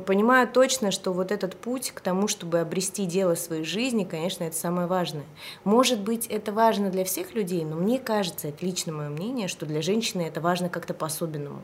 [0.06, 4.56] понимаю точно, что вот этот путь к тому, чтобы обрести дело своей жизни, конечно, это
[4.56, 5.24] самое важное.
[5.64, 9.66] Может быть, это важно для всех людей, но мне кажется, это лично мое мнение, что
[9.66, 11.62] для женщины это важно как-то по-особенному.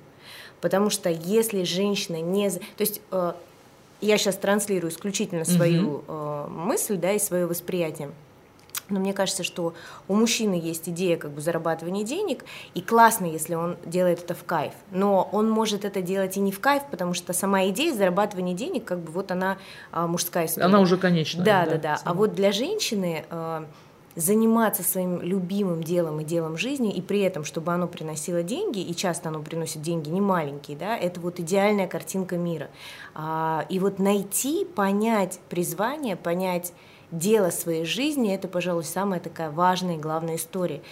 [0.60, 2.50] Потому что если женщина не...
[2.50, 3.32] То есть э,
[4.00, 8.10] я сейчас транслирую исключительно свою э, мысль, да, и свое восприятие.
[8.88, 9.74] Но мне кажется, что
[10.08, 12.44] у мужчины есть идея как бы зарабатывания денег,
[12.74, 14.72] и классно, если он делает это в кайф.
[14.90, 18.84] Но он может это делать и не в кайф, потому что сама идея зарабатывания денег,
[18.84, 19.58] как бы вот она
[19.92, 20.66] а, мужская история.
[20.66, 21.44] Она уже конечная.
[21.44, 21.78] Да, да, да.
[21.78, 22.00] да.
[22.04, 23.66] А вот для женщины а,
[24.16, 28.94] заниматься своим любимым делом и делом жизни, и при этом, чтобы оно приносило деньги, и
[28.94, 32.68] часто оно приносит деньги не маленькие, да, это вот идеальная картинка мира.
[33.14, 36.72] А, и вот найти, понять призвание, понять
[37.18, 40.82] дело своей жизни, это, пожалуй, самая такая важная и главная история.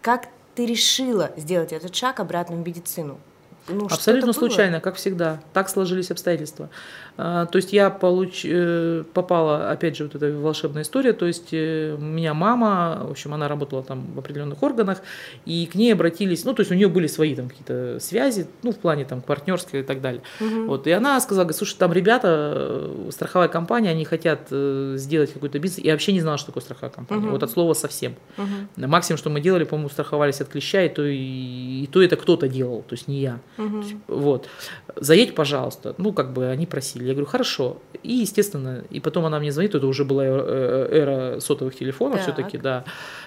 [0.00, 3.18] Как ты решила сделать этот шаг обратно в медицину?
[3.66, 5.40] Ну, Абсолютно случайно, как всегда.
[5.54, 6.68] Так сложились обстоятельства.
[7.16, 8.44] А, то есть я получ...
[8.44, 13.10] Э, попала, опять же, вот эта волшебная история, то есть э, у меня мама, в
[13.12, 15.00] общем, она работала там в определенных органах,
[15.44, 18.72] и к ней обратились, ну, то есть у нее были свои там какие-то связи, ну,
[18.72, 20.22] в плане там партнерской и так далее.
[20.40, 20.64] Угу.
[20.66, 25.84] Вот, и она сказала, слушай, там ребята, э, страховая компания, они хотят сделать какой-то бизнес,
[25.84, 27.32] я вообще не знала, что такое страховая компания, угу.
[27.32, 28.16] вот от слова совсем.
[28.36, 28.88] Угу.
[28.88, 32.48] Максимум, что мы делали, по-моему, страховались от клеща, и то, и, и то это кто-то
[32.48, 33.38] делал, то есть не я.
[33.58, 33.82] Угу.
[34.08, 34.48] Вот.
[34.96, 35.94] Заедь, пожалуйста.
[35.98, 37.03] Ну, как бы они просили.
[37.06, 37.78] Я говорю, хорошо.
[38.02, 42.58] И, естественно, и потом она мне звонит, это уже была э, эра сотовых телефонов все-таки,
[42.58, 42.84] да.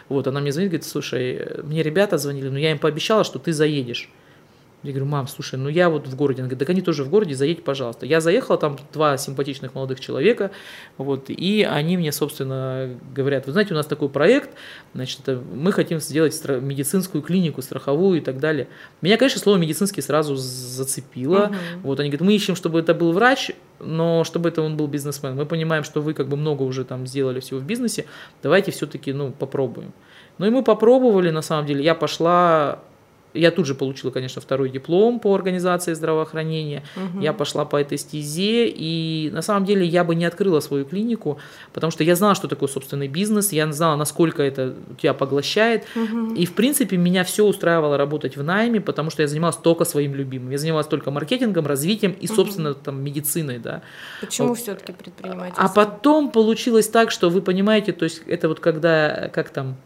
[0.10, 3.54] Вот, она мне звонит, говорит, слушай, мне ребята звонили, но я им пообещала, что ты
[3.54, 4.10] заедешь.
[4.84, 6.42] Я говорю, мам, слушай, ну я вот в городе.
[6.42, 8.06] Она говорит, так они тоже в городе, заедь, пожалуйста.
[8.06, 10.52] Я заехала, там два симпатичных молодых человека,
[11.00, 14.52] вот, и они мне, собственно, говорят, вы знаете, у нас такой проект,
[14.94, 18.68] значит, мы хотим сделать медицинскую клинику, страховую и так далее.
[19.02, 21.46] Меня, конечно, слово медицинский сразу зацепило.
[21.46, 21.56] Угу.
[21.84, 25.36] Вот, они говорят, мы ищем, чтобы это был врач, но чтобы это он был бизнесмен.
[25.36, 28.06] Мы понимаем, что вы как бы много уже там сделали всего в бизнесе,
[28.44, 29.92] давайте все-таки, ну, попробуем.
[30.38, 32.80] Ну и мы попробовали, на самом деле, я пошла
[33.34, 36.84] я тут же получила, конечно, второй диплом по организации здравоохранения.
[36.96, 37.22] Угу.
[37.22, 41.40] Я пошла по этой стезе, и на самом деле я бы не открыла свою клинику,
[41.74, 45.86] потому что я знала, что такое собственный бизнес, я знала, насколько это тебя поглощает.
[45.96, 46.36] Угу.
[46.36, 50.16] И, в принципе, меня все устраивало работать в найме, потому что я занималась только своим
[50.16, 50.52] любимым.
[50.52, 52.80] Я занималась только маркетингом, развитием и, собственно, угу.
[52.84, 53.60] там, медициной.
[53.60, 53.82] Да.
[54.22, 54.58] Почему вот.
[54.58, 55.64] все-таки предпринимательство?
[55.64, 59.78] А потом получилось так, что вы понимаете, то есть это вот когда, как там,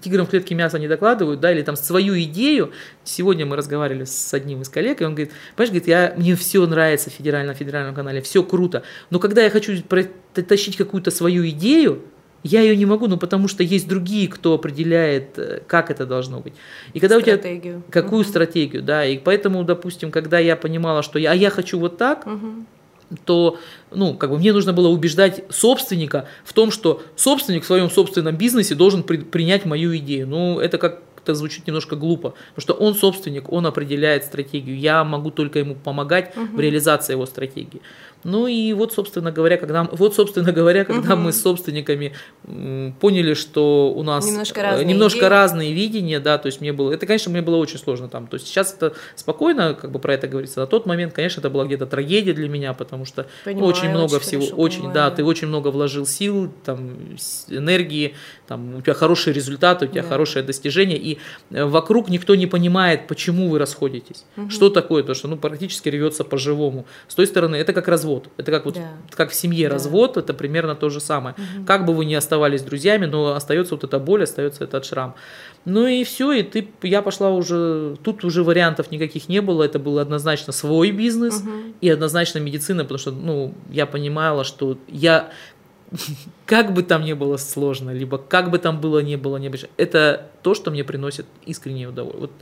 [0.00, 2.72] тиграм в клетке мяса не докладывают, да, или там свою идею.
[3.04, 6.66] Сегодня мы разговаривали с одним из коллег, и он говорит, понимаешь, говорит, я, мне все
[6.66, 12.02] нравится в федеральном, федеральном канале, все круто, но когда я хочу тащить какую-то свою идею,
[12.42, 16.40] я ее не могу, ну потому что есть другие, кто определяет, э, как это должно
[16.40, 16.52] быть.
[16.92, 17.78] И когда стратегию.
[17.78, 18.28] у тебя какую угу.
[18.28, 22.26] стратегию, да, и поэтому, допустим, когда я понимала, что я, а я хочу вот так,
[22.26, 22.66] угу
[23.24, 23.58] то
[23.90, 28.36] ну, как бы мне нужно было убеждать собственника в том, что собственник в своем собственном
[28.36, 30.26] бизнесе должен при, принять мою идею.
[30.26, 35.02] Ну, это как это звучит немножко глупо, потому что он собственник, он определяет стратегию, я
[35.04, 36.56] могу только ему помогать угу.
[36.56, 37.80] в реализации его стратегии.
[38.24, 41.24] Ну и вот, собственно говоря, когда, вот, собственно говоря, когда угу.
[41.24, 42.14] мы с собственниками
[43.00, 46.90] поняли, что у нас немножко, э, разные, немножко разные видения, да, то есть мне было,
[46.90, 50.14] это, конечно, мне было очень сложно там, то есть сейчас это спокойно, как бы про
[50.14, 53.66] это говорится, на тот момент, конечно, это была где-то трагедия для меня, потому что понимаю,
[53.66, 54.94] очень много очень всего, очень, понимаю.
[54.94, 56.96] да, ты очень много вложил сил, там,
[57.48, 58.14] энергии,
[58.46, 60.08] там, у тебя хорошие результаты, у тебя да.
[60.08, 61.13] хорошее достижение, и
[61.50, 64.50] э, вокруг никто не понимает, почему вы расходитесь, угу.
[64.50, 66.86] что такое то, что, ну, практически рвется по-живому.
[67.08, 68.28] С той стороны, это как развод развод.
[68.36, 68.88] Это как вот да.
[69.10, 69.74] как в семье да.
[69.74, 71.34] развод, это примерно то же самое.
[71.36, 71.66] Угу.
[71.66, 75.14] Как бы вы ни оставались друзьями, но остается вот эта боль, остается этот шрам.
[75.64, 79.78] Ну и все, и ты, я пошла уже, тут уже вариантов никаких не было, это
[79.78, 81.50] был однозначно свой бизнес угу.
[81.80, 85.30] и однозначно медицина, потому что, ну, я понимала, что я,
[86.46, 90.30] как бы там ни было сложно, либо как бы там было не было необычно, это
[90.42, 92.20] то, что мне приносит искреннее удовольствие.
[92.20, 92.32] Вот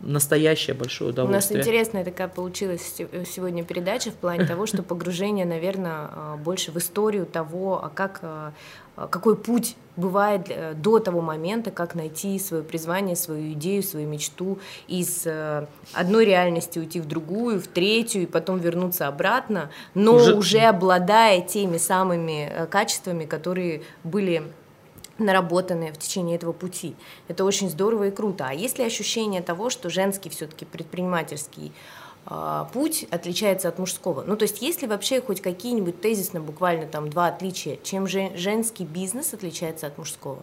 [0.00, 1.56] настоящее большое удовольствие.
[1.56, 2.94] У нас интересная такая получилась
[3.26, 8.20] сегодня передача в плане того, что погружение, наверное, а, больше в историю того, а как,
[8.22, 8.52] а,
[8.96, 14.58] какой путь бывает э, до того момента, как найти свое призвание, свою идею, свою мечту,
[14.88, 20.34] из э, одной реальности уйти в другую, в третью, и потом вернуться обратно, но уже,
[20.34, 24.42] уже обладая теми самыми э, качествами, которые были
[25.18, 26.96] наработанные в течение этого пути.
[27.28, 28.46] Это очень здорово и круто.
[28.48, 31.99] А есть ли ощущение того, что женский все-таки предпринимательский э,
[32.72, 34.24] путь отличается от мужского?
[34.26, 38.30] Ну, то есть есть ли вообще хоть какие-нибудь тезисно, буквально там два отличия, чем же
[38.36, 40.42] женский бизнес отличается от мужского?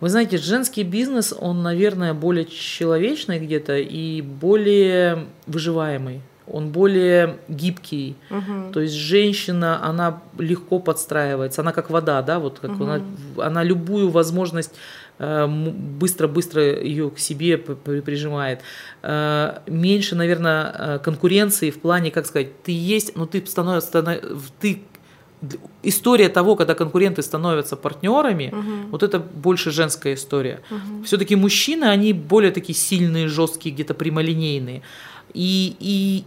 [0.00, 8.16] Вы знаете, женский бизнес, он, наверное, более человечный где-то и более выживаемый он более гибкий.
[8.30, 8.72] Угу.
[8.72, 12.84] То есть женщина, она легко подстраивается, она как вода, да, вот как угу.
[12.84, 13.02] она,
[13.36, 14.74] она любую возможность
[15.18, 18.60] быстро-быстро ее к себе прижимает.
[19.02, 24.20] Э, меньше, наверное, э, конкуренции в плане, как сказать, ты есть, но ты становишься,
[24.60, 24.82] ты
[25.82, 28.90] история того, когда конкуренты становятся партнерами, угу.
[28.90, 30.60] вот это больше женская история.
[30.70, 31.04] Угу.
[31.04, 34.82] Все-таки мужчины, они более такие сильные, жесткие, где-то прямолинейные.
[35.34, 36.24] И, и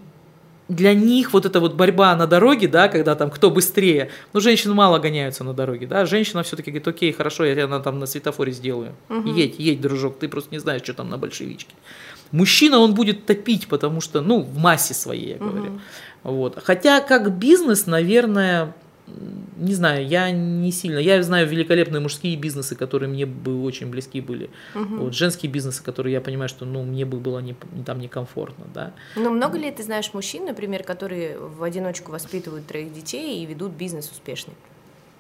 [0.72, 4.74] для них вот эта вот борьба на дороге, да, когда там кто быстрее, ну, женщины
[4.74, 8.54] мало гоняются на дороге, да, женщина все-таки говорит, окей, хорошо, я тебя там на светофоре
[8.54, 9.30] сделаю, угу.
[9.34, 11.76] едь, едь, дружок, ты просто не знаешь, что там на большевичке.
[12.32, 15.72] Мужчина, он будет топить, потому что, ну, в массе своей, я говорю.
[15.72, 15.80] Угу.
[16.24, 16.60] Вот.
[16.64, 18.74] Хотя как бизнес, наверное,
[19.58, 21.00] не знаю, я не сильно.
[21.00, 24.50] Я знаю великолепные мужские бизнесы, которые мне бы очень близки были.
[24.76, 24.96] Угу.
[24.98, 27.56] Вот женские бизнесы, которые я понимаю, что ну, мне бы было не,
[27.86, 28.66] там некомфортно.
[28.74, 28.94] Да.
[29.16, 33.74] Но много ли ты знаешь мужчин, например, которые в одиночку воспитывают троих детей и ведут
[33.74, 34.54] бизнес успешный?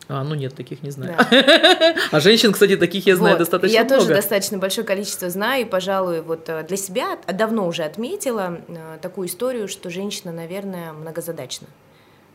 [0.07, 1.15] А, ну нет, таких не знаю.
[1.17, 1.95] Да.
[2.11, 3.39] а женщин, кстати, таких я знаю вот.
[3.39, 3.95] достаточно я много.
[3.95, 8.59] Я тоже достаточно большое количество знаю, и, пожалуй, вот э, для себя давно уже отметила
[8.67, 11.67] э, такую историю, что женщина, наверное, многозадачна.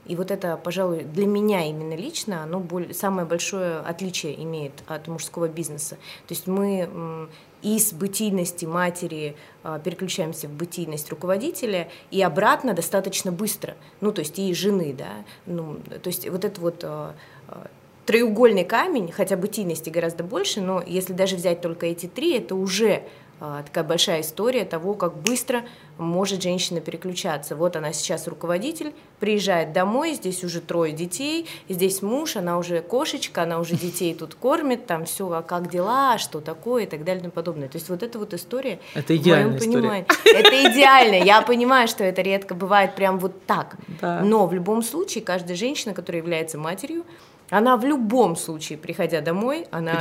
[0.09, 5.49] И вот это, пожалуй, для меня именно лично, оно самое большое отличие имеет от мужского
[5.49, 5.97] бизнеса.
[6.27, 7.29] То есть мы
[7.63, 9.35] из бытийности матери
[9.65, 13.75] а, переключаемся в бытийность руководителя и обратно достаточно быстро.
[14.01, 15.25] Ну, то есть и жены, да.
[15.47, 17.15] Ну, то есть вот это вот а,
[17.49, 17.67] а,
[18.05, 23.03] треугольный камень, хотя бытийности гораздо больше, но если даже взять только эти три, это уже
[23.39, 25.65] такая большая история того, как быстро
[25.99, 27.57] может женщина переключаться.
[27.57, 33.43] Вот она сейчас руководитель, приезжает домой, здесь уже трое детей, здесь муж, она уже кошечка,
[33.43, 37.21] она уже детей тут кормит, там все, а как дела, что такое и так далее
[37.21, 37.69] и тому подобное.
[37.69, 40.07] То есть вот эта вот история, это идеальная история.
[40.25, 41.25] это идеально.
[41.25, 44.21] Я понимаю, что это редко бывает прям вот так, да.
[44.21, 47.05] но в любом случае каждая женщина, которая является матерью,
[47.51, 49.93] она в любом случае, приходя домой, она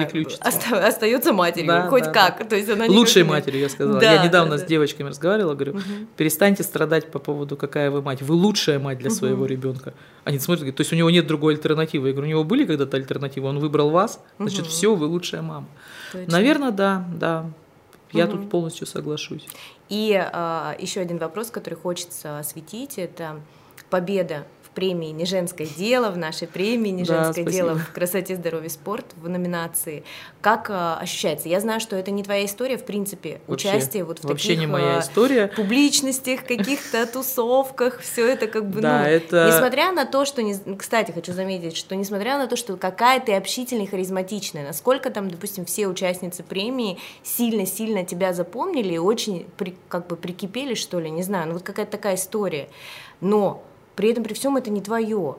[0.44, 2.40] оста- остается матерью, да, хоть да, как.
[2.40, 2.46] Да.
[2.46, 3.30] То есть она Лучшей не...
[3.30, 4.00] матерью, я сказала.
[4.00, 4.64] Да, я недавно да, да.
[4.64, 5.82] с девочками разговаривала, говорю, угу.
[6.18, 8.22] перестаньте страдать по поводу, какая вы мать.
[8.24, 9.16] Вы лучшая мать для угу.
[9.16, 9.94] своего ребенка.
[10.24, 12.08] Они смотрят, говорят, то есть у него нет другой альтернативы.
[12.08, 14.70] Я говорю, у него были когда-то альтернативы, он выбрал вас, значит, угу.
[14.70, 15.68] все, вы лучшая мама.
[16.12, 16.32] Точно.
[16.32, 17.46] Наверное, да, да.
[18.12, 18.38] Я угу.
[18.38, 19.46] тут полностью соглашусь.
[19.90, 23.40] И э, еще один вопрос, который хочется осветить, это
[23.90, 24.46] победа
[24.76, 29.06] премии «Не женское дело», в нашей премии «Не женское да, дело» в красоте, здоровье, спорт
[29.16, 30.04] в номинации.
[30.42, 31.50] Как э, ощущается?
[31.50, 34.60] Я знаю, что это не твоя история, в принципе, вообще, участие вот в вообще таких
[34.60, 35.48] не моя история.
[35.48, 39.48] публичностях, каких-то тусовках, все это как бы, да, ну, это...
[39.48, 43.34] несмотря на то, что, не, кстати, хочу заметить, что несмотря на то, что какая ты
[43.34, 50.08] общительная, харизматичная, насколько там, допустим, все участницы премии сильно-сильно тебя запомнили и очень при, как
[50.08, 52.68] бы прикипели, что ли, не знаю, ну вот какая-то такая история.
[53.22, 53.64] Но
[53.96, 55.36] при этом при всем это не твое.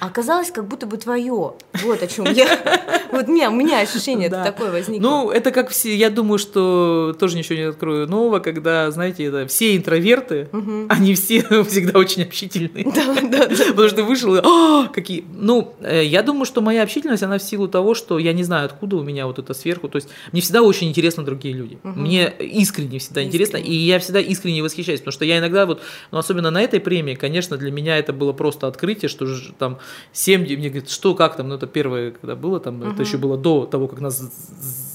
[0.00, 1.54] Оказалось, как будто бы твое.
[1.82, 2.48] Вот о чем я.
[3.10, 4.44] Вот у меня, у меня ощущение да.
[4.44, 5.02] такое возникло.
[5.08, 9.46] Ну, это как все, я думаю, что тоже ничего не открою нового, когда, знаете, это
[9.46, 10.86] все интроверты, угу.
[10.90, 12.84] они все всегда очень общительные.
[12.84, 13.64] Да, да, да.
[13.70, 15.24] Потому что вышел, а, какие.
[15.32, 18.66] Ну, э, я думаю, что моя общительность, она в силу того, что я не знаю,
[18.66, 19.88] откуда у меня вот это сверху.
[19.88, 21.78] То есть мне всегда очень интересны другие люди.
[21.82, 21.98] Угу.
[21.98, 23.26] Мне искренне всегда искренне.
[23.26, 25.80] интересно, и я всегда искренне восхищаюсь, потому что я иногда вот,
[26.10, 29.78] ну, особенно на этой премии, конечно, для меня это было просто открытие, что же там
[30.12, 32.90] 7, мне говорят, что, как там, ну это первое, когда было там, угу.
[32.90, 34.22] это еще было до того, как нас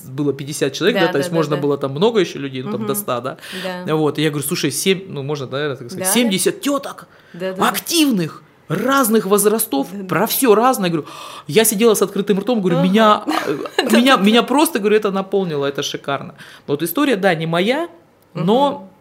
[0.07, 1.61] было 50 человек, да, да то есть да, можно да.
[1.61, 2.87] было там много еще людей, ну там угу.
[2.87, 3.37] до 100, да?
[3.85, 3.95] да.
[3.95, 7.53] Вот, и я говорю, слушай, 7, ну можно, наверное, так сказать, да, 70 теток да,
[7.53, 10.89] да, активных, разных возрастов, да, про все разное.
[10.89, 11.07] Говорю,
[11.47, 12.87] я сидела с открытым ртом, говорю, ага.
[12.87, 13.23] меня,
[13.91, 16.35] меня, меня просто, говорю, это наполнило, это шикарно.
[16.67, 17.89] Вот история, да, не моя,
[18.33, 18.92] но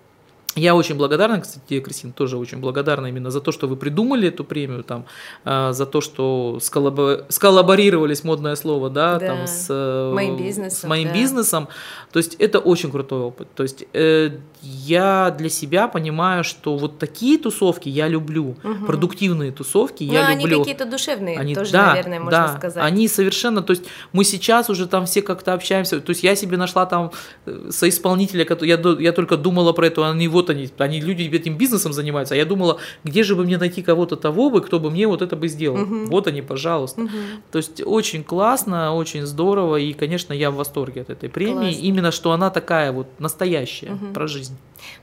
[0.55, 4.44] я очень благодарна, кстати, Кристина, тоже очень благодарна именно за то, что вы придумали эту
[4.44, 5.07] премию, там,
[5.44, 7.26] э, за то, что сколлабо...
[7.28, 9.26] сколлаборировались, модное слово, да, да.
[9.26, 10.80] там, с э, моим бизнесом.
[10.80, 11.14] С моим да.
[11.14, 11.68] бизнесом.
[12.12, 13.48] То есть это очень крутой опыт.
[13.55, 14.30] То есть э,
[14.62, 18.86] я для себя понимаю, что вот такие тусовки я люблю, угу.
[18.86, 20.57] продуктивные тусовки Но я они люблю.
[20.57, 22.84] они какие-то душевные, они, тоже, да, наверное, можно да, сказать.
[22.84, 26.57] Они совершенно, то есть мы сейчас уже там все как-то общаемся, то есть я себе
[26.57, 27.11] нашла там
[27.46, 31.57] э, соисполнителя, я, я только думала про это, они вот вот они, они люди этим
[31.57, 34.90] бизнесом занимаются, а я думала, где же бы мне найти кого-то того бы, кто бы
[34.90, 35.82] мне вот это бы сделал.
[35.82, 36.07] Угу.
[36.07, 37.03] Вот они, пожалуйста.
[37.03, 37.11] Угу.
[37.51, 41.80] То есть очень классно, очень здорово, и, конечно, я в восторге от этой премии, Классно.
[41.80, 44.12] именно что она такая вот настоящая угу.
[44.12, 44.57] про жизнь.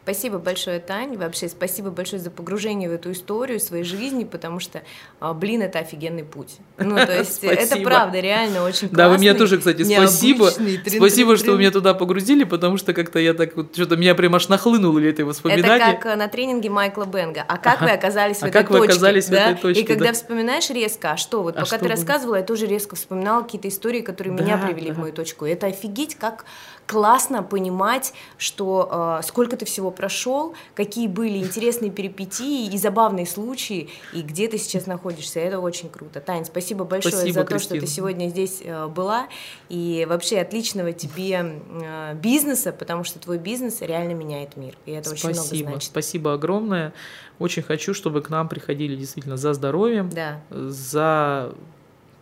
[0.04, 1.18] Спасибо большое, Тань.
[1.18, 4.82] Вообще спасибо большое за погружение в эту историю своей жизни, потому что,
[5.20, 6.58] а, блин, это офигенный путь.
[6.78, 8.98] Ну, то есть это правда, реально очень классно.
[8.98, 10.52] Да, вы меня тоже, кстати, спасибо.
[10.86, 14.36] Спасибо, что вы меня туда погрузили, потому что как-то я так вот, что-то меня прям
[14.36, 15.76] аж нахлынули эти воспоминания.
[15.76, 17.46] Это как э, на тренинге Майкла Бенга.
[17.48, 18.68] А как вы оказались в а этой точке?
[18.68, 21.42] как вы оказались в этой точке, И когда вспоминаешь резко, а что?
[21.42, 25.00] Вот а пока ты рассказывала, я тоже резко вспоминала какие-то истории, которые меня привели в
[25.00, 25.46] мою точку.
[25.46, 26.46] Это офигеть, как
[26.90, 33.90] классно понимать, что э, сколько ты всего прошел, какие были интересные перипетии и забавные случаи,
[34.12, 35.40] и где ты сейчас находишься.
[35.40, 36.20] Это очень круто.
[36.20, 37.80] Тань, спасибо большое спасибо, за то, Кристина.
[37.80, 39.28] что ты сегодня здесь э, была.
[39.70, 44.76] И вообще отличного тебе э, бизнеса, потому что твой бизнес реально меняет мир.
[44.88, 45.90] И это спасибо, очень много значит.
[45.92, 46.94] Спасибо огромное.
[47.38, 50.42] Очень хочу, чтобы к нам приходили действительно за здоровьем, да.
[50.50, 51.54] за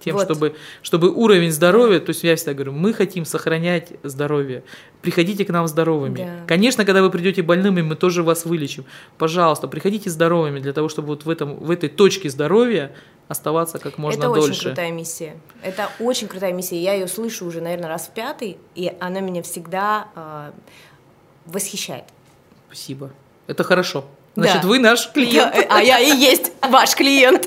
[0.04, 0.26] тем, вот.
[0.26, 4.64] чтобы, чтобы уровень здоровья, то есть я всегда говорю, мы хотим сохранять здоровье,
[5.02, 6.18] приходите к нам здоровыми.
[6.18, 6.46] Да.
[6.48, 8.86] Конечно, когда вы придете больными, мы тоже вас вылечим.
[9.18, 12.92] Пожалуйста, приходите здоровыми для того, чтобы вот в, этом, в этой точке здоровья
[13.28, 14.42] оставаться как можно Это дольше.
[14.42, 15.38] Это очень крутая миссия.
[15.62, 16.82] Это очень крутая миссия.
[16.82, 20.52] Я ее слышу уже, наверное, раз в пятый, и она меня всегда э,
[21.46, 22.06] восхищает.
[22.68, 23.12] Спасибо.
[23.48, 24.06] Это хорошо.
[24.38, 24.68] Значит, да.
[24.68, 25.56] вы наш клиент.
[25.68, 27.44] А я и есть ваш клиент.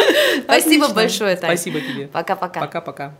[0.44, 1.56] Спасибо большое, Таня.
[1.56, 2.06] Спасибо тебе.
[2.06, 2.60] Пока-пока.
[2.60, 3.12] Пока-пока.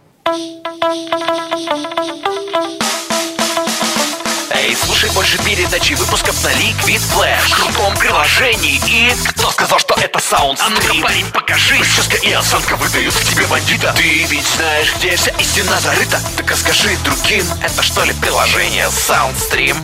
[4.50, 9.12] Эй, слушай больше больше передач и выпусков на Liquid Flash В крутом приложении и...
[9.28, 13.46] Кто сказал, что это саунд А ну-ка, парень, покажи Прическа и осанка выдают в тебе
[13.46, 18.12] бандита Ты ведь знаешь, где вся истина зарыта Так а скажи другим, это что ли
[18.20, 19.76] приложение Soundstream?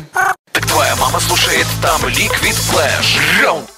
[0.69, 3.19] Твоя мама слушает там Liquid Flash.
[3.43, 3.69] Раунд